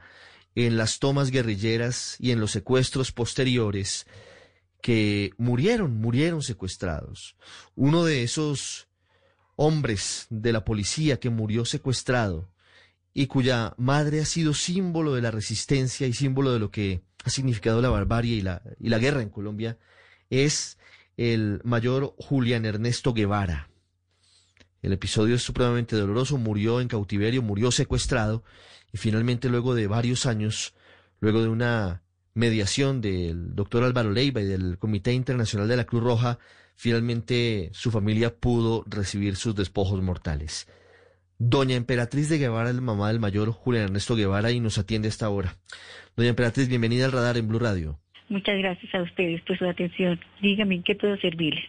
en 0.55 0.77
las 0.77 0.99
tomas 0.99 1.31
guerrilleras 1.31 2.17
y 2.19 2.31
en 2.31 2.41
los 2.41 2.51
secuestros 2.51 3.13
posteriores 3.13 4.07
que 4.81 5.31
murieron, 5.37 5.95
murieron 5.95 6.41
secuestrados. 6.41 7.37
Uno 7.75 8.03
de 8.03 8.23
esos 8.23 8.87
hombres 9.63 10.25
de 10.31 10.51
la 10.51 10.65
policía 10.65 11.19
que 11.19 11.29
murió 11.29 11.65
secuestrado 11.65 12.49
y 13.13 13.27
cuya 13.27 13.75
madre 13.77 14.19
ha 14.19 14.25
sido 14.25 14.55
símbolo 14.55 15.13
de 15.13 15.21
la 15.21 15.29
resistencia 15.29 16.07
y 16.07 16.13
símbolo 16.13 16.51
de 16.51 16.57
lo 16.57 16.71
que 16.71 17.03
ha 17.23 17.29
significado 17.29 17.79
la 17.79 17.89
barbarie 17.89 18.37
y 18.37 18.41
la, 18.41 18.63
y 18.79 18.89
la 18.89 18.97
guerra 18.97 19.21
en 19.21 19.29
Colombia, 19.29 19.77
es 20.31 20.79
el 21.15 21.61
mayor 21.63 22.15
Julián 22.17 22.65
Ernesto 22.65 23.13
Guevara. 23.13 23.69
El 24.81 24.93
episodio 24.93 25.35
es 25.35 25.43
supremamente 25.43 25.95
doloroso, 25.95 26.39
murió 26.39 26.81
en 26.81 26.87
cautiverio, 26.87 27.43
murió 27.43 27.69
secuestrado 27.71 28.43
y 28.91 28.97
finalmente 28.97 29.47
luego 29.47 29.75
de 29.75 29.85
varios 29.85 30.25
años, 30.25 30.73
luego 31.19 31.43
de 31.43 31.49
una 31.49 32.01
mediación 32.33 32.99
del 32.99 33.53
doctor 33.53 33.83
Álvaro 33.83 34.09
Leiva 34.09 34.41
y 34.41 34.45
del 34.45 34.79
Comité 34.79 35.13
Internacional 35.13 35.67
de 35.67 35.77
la 35.77 35.85
Cruz 35.85 36.01
Roja, 36.01 36.39
finalmente 36.81 37.69
su 37.73 37.91
familia 37.91 38.33
pudo 38.33 38.83
recibir 38.87 39.35
sus 39.35 39.55
despojos 39.55 40.01
mortales. 40.01 40.67
Doña 41.37 41.75
Emperatriz 41.75 42.27
de 42.27 42.39
Guevara 42.39 42.73
la 42.73 42.81
mamá 42.81 43.09
del 43.09 43.19
mayor 43.19 43.51
Julián 43.51 43.83
Ernesto 43.83 44.15
Guevara 44.15 44.49
y 44.51 44.59
nos 44.59 44.79
atiende 44.79 45.07
a 45.07 45.09
esta 45.09 45.29
hora. 45.29 45.57
Doña 46.17 46.29
Emperatriz, 46.29 46.69
bienvenida 46.69 47.05
al 47.05 47.11
radar 47.11 47.37
en 47.37 47.47
Blue 47.47 47.59
Radio. 47.59 47.99
Muchas 48.29 48.57
gracias 48.57 48.95
a 48.95 49.03
ustedes 49.03 49.43
por 49.43 49.59
su 49.59 49.65
atención. 49.65 50.19
Dígame, 50.41 50.73
¿en 50.73 50.81
qué 50.81 50.95
puedo 50.95 51.15
servirles? 51.17 51.65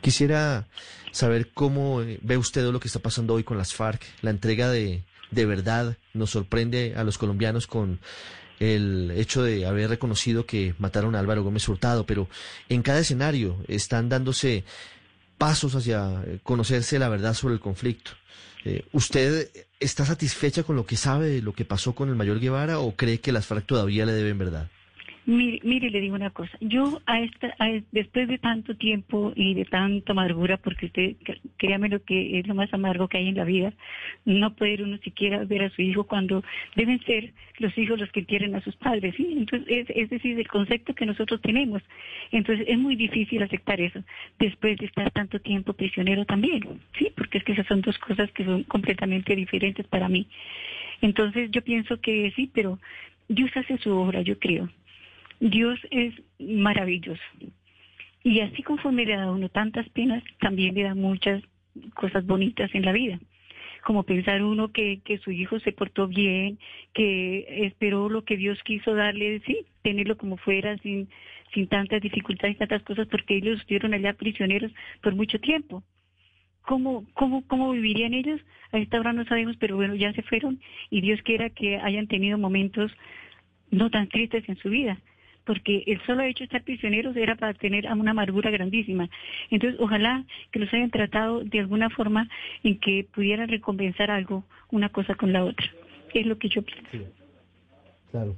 Quisiera 0.00 0.66
saber 1.12 1.52
cómo 1.54 2.02
eh, 2.02 2.18
ve 2.20 2.36
usted 2.36 2.64
lo 2.64 2.80
que 2.80 2.88
está 2.88 2.98
pasando 2.98 3.34
hoy 3.34 3.44
con 3.44 3.58
las 3.58 3.74
FARC. 3.74 4.02
La 4.22 4.30
entrega 4.30 4.68
de, 4.68 5.04
de 5.30 5.46
verdad 5.46 5.98
nos 6.14 6.30
sorprende 6.30 6.94
a 6.96 7.04
los 7.04 7.16
colombianos 7.16 7.68
con 7.68 8.00
el 8.60 9.12
hecho 9.16 9.42
de 9.42 9.66
haber 9.66 9.90
reconocido 9.90 10.46
que 10.46 10.74
mataron 10.78 11.14
a 11.14 11.18
Álvaro 11.18 11.42
Gómez 11.42 11.68
Hurtado, 11.68 12.06
pero 12.06 12.28
en 12.68 12.82
cada 12.82 13.00
escenario 13.00 13.56
están 13.68 14.08
dándose 14.08 14.64
pasos 15.38 15.74
hacia 15.74 16.22
eh, 16.26 16.38
conocerse 16.42 16.98
la 16.98 17.08
verdad 17.08 17.34
sobre 17.34 17.54
el 17.54 17.60
conflicto. 17.60 18.12
Eh, 18.64 18.84
¿Usted 18.92 19.50
está 19.78 20.04
satisfecha 20.04 20.62
con 20.62 20.76
lo 20.76 20.86
que 20.86 20.96
sabe 20.96 21.28
de 21.28 21.42
lo 21.42 21.52
que 21.52 21.64
pasó 21.64 21.94
con 21.94 22.08
el 22.08 22.16
mayor 22.16 22.40
Guevara 22.40 22.78
o 22.80 22.96
cree 22.96 23.20
que 23.20 23.32
las 23.32 23.46
FARC 23.46 23.66
todavía 23.66 24.06
le 24.06 24.12
deben 24.12 24.38
verdad? 24.38 24.68
Mire, 25.26 25.58
mire, 25.64 25.90
le 25.90 26.00
digo 26.00 26.14
una 26.14 26.30
cosa. 26.30 26.56
Yo, 26.60 27.02
a 27.04 27.20
esta, 27.20 27.52
después 27.90 28.28
de 28.28 28.38
tanto 28.38 28.76
tiempo 28.76 29.32
y 29.34 29.54
de 29.54 29.64
tanta 29.64 30.12
amargura, 30.12 30.56
porque 30.56 30.86
usted, 30.86 31.16
créame 31.56 31.88
lo 31.88 32.00
que 32.04 32.38
es 32.38 32.46
lo 32.46 32.54
más 32.54 32.72
amargo 32.72 33.08
que 33.08 33.18
hay 33.18 33.28
en 33.28 33.36
la 33.36 33.44
vida, 33.44 33.72
no 34.24 34.54
poder 34.54 34.84
uno 34.84 34.98
siquiera 34.98 35.44
ver 35.44 35.64
a 35.64 35.70
su 35.70 35.82
hijo 35.82 36.04
cuando 36.04 36.44
deben 36.76 37.02
ser 37.04 37.32
los 37.58 37.76
hijos 37.76 37.98
los 37.98 38.12
que 38.12 38.24
quieren 38.24 38.54
a 38.54 38.60
sus 38.60 38.76
padres, 38.76 39.16
¿sí? 39.16 39.34
Entonces, 39.36 39.66
es, 39.68 39.96
es 39.96 40.10
decir, 40.10 40.38
el 40.38 40.46
concepto 40.46 40.94
que 40.94 41.06
nosotros 41.06 41.40
tenemos. 41.40 41.82
Entonces, 42.30 42.64
es 42.68 42.78
muy 42.78 42.94
difícil 42.94 43.42
aceptar 43.42 43.80
eso, 43.80 44.04
después 44.38 44.78
de 44.78 44.86
estar 44.86 45.10
tanto 45.10 45.40
tiempo 45.40 45.72
prisionero 45.72 46.24
también, 46.24 46.62
¿sí? 46.96 47.10
Porque 47.16 47.38
es 47.38 47.44
que 47.44 47.52
esas 47.52 47.66
son 47.66 47.80
dos 47.80 47.98
cosas 47.98 48.30
que 48.30 48.44
son 48.44 48.62
completamente 48.62 49.34
diferentes 49.34 49.88
para 49.88 50.08
mí. 50.08 50.28
Entonces, 51.00 51.50
yo 51.50 51.62
pienso 51.62 52.00
que 52.00 52.32
sí, 52.36 52.48
pero 52.54 52.78
Dios 53.28 53.50
hace 53.56 53.76
su 53.78 53.90
obra, 53.90 54.22
yo 54.22 54.38
creo. 54.38 54.68
Dios 55.40 55.78
es 55.90 56.14
maravilloso. 56.38 57.22
Y 58.22 58.40
así 58.40 58.62
conforme 58.62 59.06
le 59.06 59.16
da 59.16 59.24
a 59.24 59.30
uno 59.30 59.48
tantas 59.48 59.88
penas, 59.90 60.22
también 60.40 60.74
le 60.74 60.82
da 60.82 60.94
muchas 60.94 61.42
cosas 61.94 62.26
bonitas 62.26 62.74
en 62.74 62.84
la 62.84 62.92
vida. 62.92 63.20
Como 63.84 64.02
pensar 64.02 64.42
uno 64.42 64.72
que, 64.72 65.00
que 65.04 65.18
su 65.18 65.30
hijo 65.30 65.60
se 65.60 65.72
portó 65.72 66.08
bien, 66.08 66.58
que 66.92 67.66
esperó 67.66 68.08
lo 68.08 68.24
que 68.24 68.36
Dios 68.36 68.60
quiso 68.64 68.94
darle, 68.94 69.40
sí, 69.46 69.66
tenerlo 69.82 70.16
como 70.16 70.38
fuera, 70.38 70.76
sin, 70.78 71.08
sin 71.54 71.68
tantas 71.68 72.02
dificultades 72.02 72.58
tantas 72.58 72.82
cosas, 72.82 73.06
porque 73.06 73.36
ellos 73.36 73.60
estuvieron 73.60 73.94
allá 73.94 74.14
prisioneros 74.14 74.72
por 75.02 75.14
mucho 75.14 75.38
tiempo. 75.38 75.84
¿Cómo, 76.62 77.06
cómo, 77.14 77.46
¿Cómo 77.46 77.70
vivirían 77.70 78.12
ellos? 78.12 78.40
A 78.72 78.78
esta 78.78 78.98
hora 78.98 79.12
no 79.12 79.24
sabemos, 79.26 79.56
pero 79.58 79.76
bueno, 79.76 79.94
ya 79.94 80.12
se 80.14 80.22
fueron 80.22 80.58
y 80.90 81.00
Dios 81.00 81.22
quiera 81.22 81.50
que 81.50 81.76
hayan 81.76 82.08
tenido 82.08 82.38
momentos 82.38 82.90
no 83.70 83.88
tan 83.90 84.08
tristes 84.08 84.48
en 84.48 84.56
su 84.56 84.70
vida 84.70 84.98
porque 85.46 85.84
el 85.86 86.04
solo 86.04 86.24
hecho 86.24 86.40
de 86.40 86.46
estar 86.46 86.64
prisioneros 86.64 87.16
era 87.16 87.36
para 87.36 87.54
tener 87.54 87.86
una 87.86 88.10
amargura 88.10 88.50
grandísima. 88.50 89.08
Entonces, 89.50 89.80
ojalá 89.80 90.24
que 90.50 90.58
los 90.58 90.72
hayan 90.74 90.90
tratado 90.90 91.42
de 91.44 91.60
alguna 91.60 91.88
forma 91.88 92.28
en 92.64 92.78
que 92.78 93.06
pudieran 93.14 93.48
recompensar 93.48 94.10
algo, 94.10 94.44
una 94.70 94.90
cosa 94.90 95.14
con 95.14 95.32
la 95.32 95.44
otra. 95.44 95.66
Es 96.12 96.26
lo 96.26 96.36
que 96.38 96.48
yo 96.48 96.62
pienso. 96.62 97.10
Claro. 98.10 98.36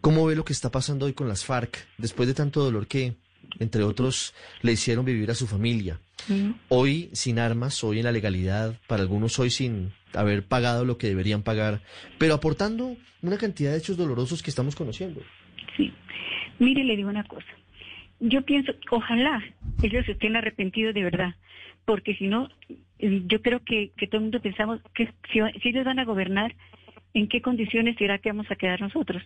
¿Cómo 0.00 0.24
ve 0.26 0.36
lo 0.36 0.44
que 0.44 0.52
está 0.52 0.70
pasando 0.70 1.06
hoy 1.06 1.12
con 1.12 1.28
las 1.28 1.44
FARC, 1.44 1.86
después 1.98 2.28
de 2.28 2.34
tanto 2.34 2.62
dolor 2.62 2.86
que, 2.86 3.14
entre 3.58 3.82
otros, 3.82 4.34
le 4.62 4.72
hicieron 4.72 5.04
vivir 5.04 5.30
a 5.30 5.34
su 5.34 5.46
familia? 5.46 6.00
Hoy 6.68 7.10
sin 7.12 7.38
armas, 7.38 7.82
hoy 7.82 7.98
en 7.98 8.04
la 8.04 8.12
legalidad, 8.12 8.78
para 8.86 9.02
algunos 9.02 9.38
hoy 9.38 9.50
sin 9.50 9.92
haber 10.14 10.44
pagado 10.44 10.84
lo 10.84 10.98
que 10.98 11.08
deberían 11.08 11.42
pagar, 11.42 11.80
pero 12.18 12.34
aportando 12.34 12.96
una 13.22 13.38
cantidad 13.38 13.72
de 13.72 13.78
hechos 13.78 13.96
dolorosos 13.96 14.42
que 14.42 14.50
estamos 14.50 14.76
conociendo. 14.76 15.20
Sí. 15.78 15.92
Mire, 16.58 16.84
le 16.84 16.96
digo 16.96 17.08
una 17.08 17.24
cosa. 17.24 17.46
Yo 18.20 18.42
pienso, 18.42 18.72
ojalá 18.90 19.42
ellos 19.82 20.06
estén 20.06 20.36
arrepentidos 20.36 20.92
de 20.92 21.04
verdad, 21.04 21.34
porque 21.84 22.14
si 22.16 22.26
no, 22.26 22.48
eh, 22.98 23.22
yo 23.26 23.40
creo 23.40 23.64
que, 23.64 23.92
que 23.96 24.08
todo 24.08 24.18
el 24.18 24.24
mundo 24.24 24.42
pensamos 24.42 24.80
que 24.92 25.06
si, 25.32 25.40
si 25.62 25.68
ellos 25.70 25.84
van 25.84 26.00
a 26.00 26.04
gobernar, 26.04 26.54
¿en 27.14 27.28
qué 27.28 27.40
condiciones 27.40 27.96
será 27.96 28.18
que 28.18 28.30
vamos 28.30 28.50
a 28.50 28.56
quedar 28.56 28.80
nosotros? 28.80 29.22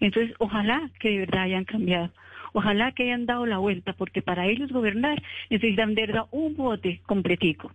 Entonces, 0.00 0.36
ojalá 0.38 0.90
que 1.00 1.10
de 1.10 1.18
verdad 1.20 1.44
hayan 1.44 1.64
cambiado. 1.64 2.12
Ojalá 2.52 2.92
que 2.92 3.04
hayan 3.04 3.26
dado 3.26 3.46
la 3.46 3.58
vuelta, 3.58 3.94
porque 3.94 4.22
para 4.22 4.46
ellos 4.46 4.70
gobernar 4.70 5.22
necesitan 5.50 5.94
verdad 5.94 6.24
un 6.30 6.56
bote 6.56 7.00
completico. 7.06 7.72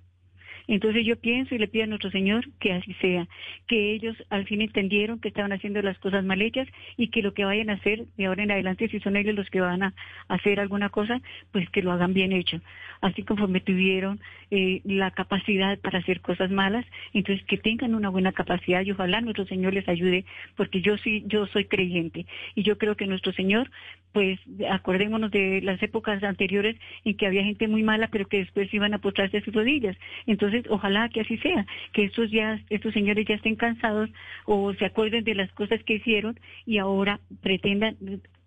Entonces 0.72 1.06
yo 1.06 1.18
pienso 1.18 1.54
y 1.54 1.58
le 1.58 1.68
pido 1.68 1.84
a 1.84 1.88
nuestro 1.88 2.10
Señor 2.12 2.48
que 2.62 2.72
así 2.72 2.94
sea, 3.02 3.28
que 3.68 3.92
ellos 3.92 4.16
al 4.30 4.46
fin 4.46 4.62
entendieron 4.62 5.20
que 5.20 5.28
estaban 5.28 5.52
haciendo 5.52 5.82
las 5.82 6.00
cosas 6.00 6.24
mal 6.24 6.42
hechas 6.42 6.66
y 6.96 7.10
que 7.10 7.22
lo 7.22 7.34
que 7.34 7.44
vayan 7.44 7.70
a 7.70 7.74
hacer 7.74 8.06
de 8.16 8.26
ahora 8.26 8.44
en 8.44 8.52
adelante, 8.52 8.88
si 8.88 9.02
son 9.02 9.18
ellos 9.18 9.36
los 9.36 9.50
que 9.50 9.60
van 9.60 9.84
a 9.84 9.94
hacer 10.30 10.62
alguna 10.62 10.88
cosa, 10.88 11.22
pues 11.52 11.70
que 11.72 11.82
lo 11.82 11.92
hagan 11.92 12.14
bien 12.14 12.32
hecho. 12.32 12.62
Así 13.02 13.24
conforme 13.24 13.60
tuvieron 13.60 14.22
eh, 14.50 14.80
la 14.86 15.12
capacidad 15.12 15.78
para 15.80 16.00
hacer 16.00 16.22
cosas 16.22 16.50
malas, 16.52 16.86
entonces 17.14 17.46
que 17.48 17.58
tengan 17.58 17.94
una 17.94 18.08
buena 18.08 18.32
capacidad 18.32 18.82
y 18.86 18.92
ojalá 18.92 19.20
nuestro 19.20 19.46
Señor 19.48 19.74
les 19.74 19.90
ayude, 19.90 20.24
porque 20.56 20.80
yo 20.80 20.98
sí, 21.00 21.26
yo 21.28 21.48
soy 21.48 21.66
creyente 21.66 22.26
y 22.56 22.64
yo 22.64 22.78
creo 22.78 22.96
que 22.96 23.08
nuestro 23.08 23.34
Señor, 23.34 23.70
pues 24.14 24.40
acordémonos 24.70 25.32
de 25.32 25.62
las 25.64 25.84
épocas 25.84 26.24
anteriores 26.24 26.78
en 27.04 27.18
que 27.18 27.28
había 27.28 27.44
gente 27.44 27.68
muy 27.68 27.84
mala, 27.84 28.08
pero 28.08 28.26
que 28.30 28.38
después 28.38 28.74
iban 28.74 28.94
a 28.94 29.00
postrarse 29.00 29.40
a 29.40 29.44
sus 29.44 29.54
rodillas. 29.54 29.98
Entonces 30.28 30.61
ojalá 30.70 31.10
que 31.10 31.22
así 31.22 31.38
sea, 31.38 31.66
que 31.94 32.06
estos 32.06 32.32
ya, 32.32 32.60
estos 32.70 32.94
señores 32.94 33.26
ya 33.28 33.36
estén 33.36 33.56
cansados 33.56 34.10
o 34.46 34.74
se 34.74 34.86
acuerden 34.86 35.24
de 35.24 35.36
las 35.36 35.52
cosas 35.54 35.84
que 35.84 35.96
hicieron 35.96 36.40
y 36.66 36.78
ahora 36.78 37.20
pretendan 37.42 37.98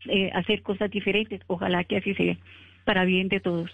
eh, 0.07 0.31
hacer 0.35 0.63
cosas 0.63 0.91
diferentes. 0.91 1.41
Ojalá 1.47 1.85
que 1.85 1.97
así 1.97 2.15
sea, 2.15 2.37
para 2.85 3.05
bien 3.05 3.29
de 3.29 3.41
todos. 3.41 3.71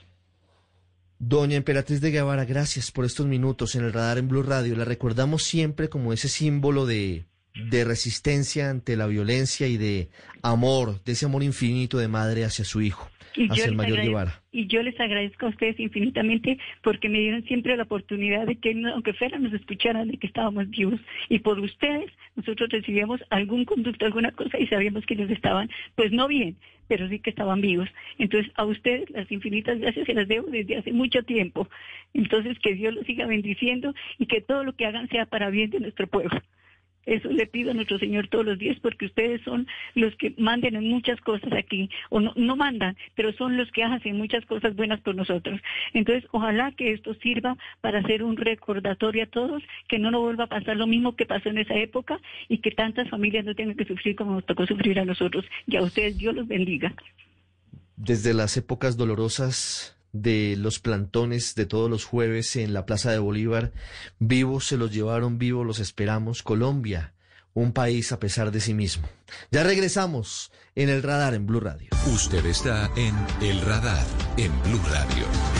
Doña 1.18 1.56
Emperatriz 1.56 2.00
de 2.00 2.10
Guevara, 2.10 2.46
gracias 2.46 2.90
por 2.90 3.04
estos 3.04 3.26
minutos 3.26 3.74
en 3.74 3.84
el 3.84 3.92
radar 3.92 4.16
en 4.16 4.28
Blue 4.28 4.42
Radio. 4.42 4.74
La 4.74 4.86
recordamos 4.86 5.42
siempre 5.42 5.90
como 5.90 6.14
ese 6.14 6.28
símbolo 6.28 6.86
de, 6.86 7.26
de 7.54 7.84
resistencia 7.84 8.70
ante 8.70 8.96
la 8.96 9.06
violencia 9.06 9.66
y 9.66 9.76
de 9.76 10.08
amor, 10.42 11.02
de 11.04 11.12
ese 11.12 11.26
amor 11.26 11.42
infinito 11.42 11.98
de 11.98 12.08
madre 12.08 12.44
hacia 12.44 12.64
su 12.64 12.80
hijo. 12.80 13.10
Y 13.36 13.48
yo, 13.48 13.64
y 14.52 14.66
yo 14.66 14.82
les 14.82 14.98
agradezco 14.98 15.46
a 15.46 15.50
ustedes 15.50 15.78
infinitamente 15.78 16.58
porque 16.82 17.08
me 17.08 17.20
dieron 17.20 17.44
siempre 17.44 17.76
la 17.76 17.84
oportunidad 17.84 18.46
de 18.46 18.56
que, 18.56 18.80
aunque 18.92 19.12
fuera, 19.12 19.38
nos 19.38 19.52
escucharan 19.52 20.08
de 20.08 20.18
que 20.18 20.26
estábamos 20.26 20.68
vivos. 20.70 21.00
Y 21.28 21.38
por 21.38 21.60
ustedes, 21.60 22.10
nosotros 22.34 22.68
recibíamos 22.70 23.20
algún 23.30 23.64
conducto, 23.64 24.06
alguna 24.06 24.32
cosa 24.32 24.58
y 24.58 24.66
sabíamos 24.66 25.06
que 25.06 25.14
ellos 25.14 25.30
estaban, 25.30 25.70
pues 25.94 26.12
no 26.12 26.26
bien, 26.26 26.56
pero 26.88 27.08
sí 27.08 27.20
que 27.20 27.30
estaban 27.30 27.60
vivos. 27.60 27.88
Entonces, 28.18 28.50
a 28.56 28.64
ustedes 28.64 29.08
las 29.10 29.30
infinitas 29.30 29.78
gracias 29.78 30.06
se 30.06 30.14
las 30.14 30.26
debo 30.26 30.48
desde 30.48 30.76
hace 30.76 30.92
mucho 30.92 31.22
tiempo. 31.22 31.68
Entonces, 32.14 32.58
que 32.58 32.74
Dios 32.74 32.94
los 32.94 33.06
siga 33.06 33.26
bendiciendo 33.26 33.94
y 34.18 34.26
que 34.26 34.40
todo 34.40 34.64
lo 34.64 34.74
que 34.74 34.86
hagan 34.86 35.08
sea 35.08 35.26
para 35.26 35.50
bien 35.50 35.70
de 35.70 35.80
nuestro 35.80 36.06
pueblo. 36.08 36.40
Eso 37.06 37.28
le 37.30 37.46
pido 37.46 37.70
a 37.70 37.74
nuestro 37.74 37.98
Señor 37.98 38.28
todos 38.28 38.44
los 38.44 38.58
días 38.58 38.78
porque 38.80 39.06
ustedes 39.06 39.40
son 39.42 39.66
los 39.94 40.14
que 40.16 40.34
manden 40.38 40.76
en 40.76 40.88
muchas 40.88 41.20
cosas 41.20 41.52
aquí, 41.52 41.88
o 42.10 42.20
no, 42.20 42.32
no 42.36 42.56
mandan, 42.56 42.96
pero 43.14 43.32
son 43.32 43.56
los 43.56 43.70
que 43.72 43.82
hacen 43.82 44.16
muchas 44.16 44.44
cosas 44.46 44.76
buenas 44.76 45.00
por 45.00 45.14
nosotros. 45.14 45.60
Entonces, 45.94 46.28
ojalá 46.32 46.72
que 46.72 46.92
esto 46.92 47.14
sirva 47.14 47.56
para 47.80 48.00
hacer 48.00 48.22
un 48.22 48.36
recordatorio 48.36 49.24
a 49.24 49.26
todos, 49.26 49.62
que 49.88 49.98
no 49.98 50.10
nos 50.10 50.20
vuelva 50.20 50.44
a 50.44 50.48
pasar 50.48 50.76
lo 50.76 50.86
mismo 50.86 51.16
que 51.16 51.26
pasó 51.26 51.48
en 51.48 51.58
esa 51.58 51.74
época 51.74 52.20
y 52.48 52.58
que 52.58 52.70
tantas 52.70 53.08
familias 53.08 53.44
no 53.44 53.54
tengan 53.54 53.76
que 53.76 53.84
sufrir 53.84 54.16
como 54.16 54.32
nos 54.32 54.46
tocó 54.46 54.66
sufrir 54.66 55.00
a 55.00 55.04
nosotros. 55.04 55.44
Y 55.66 55.76
a 55.76 55.82
ustedes 55.82 56.18
Dios 56.18 56.34
los 56.34 56.46
bendiga. 56.46 56.94
Desde 57.96 58.34
las 58.34 58.56
épocas 58.56 58.96
dolorosas 58.96 59.99
de 60.12 60.56
los 60.56 60.78
plantones 60.78 61.54
de 61.54 61.66
todos 61.66 61.90
los 61.90 62.04
jueves 62.04 62.56
en 62.56 62.72
la 62.72 62.86
Plaza 62.86 63.10
de 63.10 63.18
Bolívar. 63.18 63.72
Vivos 64.18 64.66
se 64.66 64.76
los 64.76 64.92
llevaron, 64.92 65.38
vivos 65.38 65.66
los 65.66 65.78
esperamos. 65.78 66.42
Colombia, 66.42 67.14
un 67.54 67.72
país 67.72 68.12
a 68.12 68.20
pesar 68.20 68.50
de 68.50 68.60
sí 68.60 68.74
mismo. 68.74 69.08
Ya 69.50 69.62
regresamos 69.62 70.52
en 70.74 70.88
el 70.88 71.02
radar 71.02 71.34
en 71.34 71.46
Blue 71.46 71.60
Radio. 71.60 71.90
Usted 72.12 72.44
está 72.46 72.90
en 72.96 73.14
el 73.40 73.60
radar 73.60 74.06
en 74.36 74.52
Blue 74.62 74.82
Radio. 74.88 75.59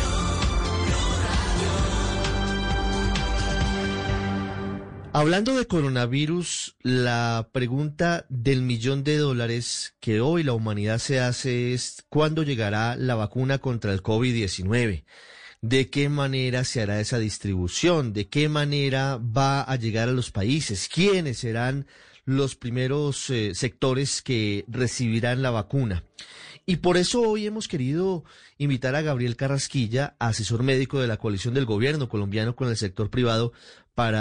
Hablando 5.12 5.56
de 5.56 5.66
coronavirus, 5.66 6.76
la 6.82 7.48
pregunta 7.50 8.26
del 8.28 8.62
millón 8.62 9.02
de 9.02 9.16
dólares 9.16 9.96
que 9.98 10.20
hoy 10.20 10.44
la 10.44 10.52
humanidad 10.52 10.98
se 10.98 11.18
hace 11.18 11.74
es 11.74 12.04
¿cuándo 12.08 12.44
llegará 12.44 12.94
la 12.94 13.16
vacuna 13.16 13.58
contra 13.58 13.92
el 13.92 14.04
COVID-19? 14.04 15.02
¿De 15.62 15.90
qué 15.90 16.08
manera 16.08 16.62
se 16.62 16.80
hará 16.80 17.00
esa 17.00 17.18
distribución? 17.18 18.12
¿De 18.12 18.28
qué 18.28 18.48
manera 18.48 19.16
va 19.16 19.62
a 19.62 19.74
llegar 19.74 20.08
a 20.08 20.12
los 20.12 20.30
países? 20.30 20.88
¿Quiénes 20.88 21.38
serán 21.38 21.88
los 22.24 22.54
primeros 22.54 23.30
eh, 23.30 23.56
sectores 23.56 24.22
que 24.22 24.64
recibirán 24.68 25.42
la 25.42 25.50
vacuna? 25.50 26.04
Y 26.66 26.76
por 26.76 26.96
eso 26.96 27.22
hoy 27.22 27.46
hemos 27.46 27.66
querido 27.66 28.22
invitar 28.56 28.94
a 28.94 29.02
Gabriel 29.02 29.34
Carrasquilla, 29.34 30.14
asesor 30.20 30.62
médico 30.62 31.00
de 31.00 31.08
la 31.08 31.16
coalición 31.16 31.52
del 31.52 31.64
gobierno 31.66 32.08
colombiano 32.08 32.54
con 32.54 32.68
el 32.68 32.76
sector 32.76 33.10
privado, 33.10 33.52
para 34.00 34.18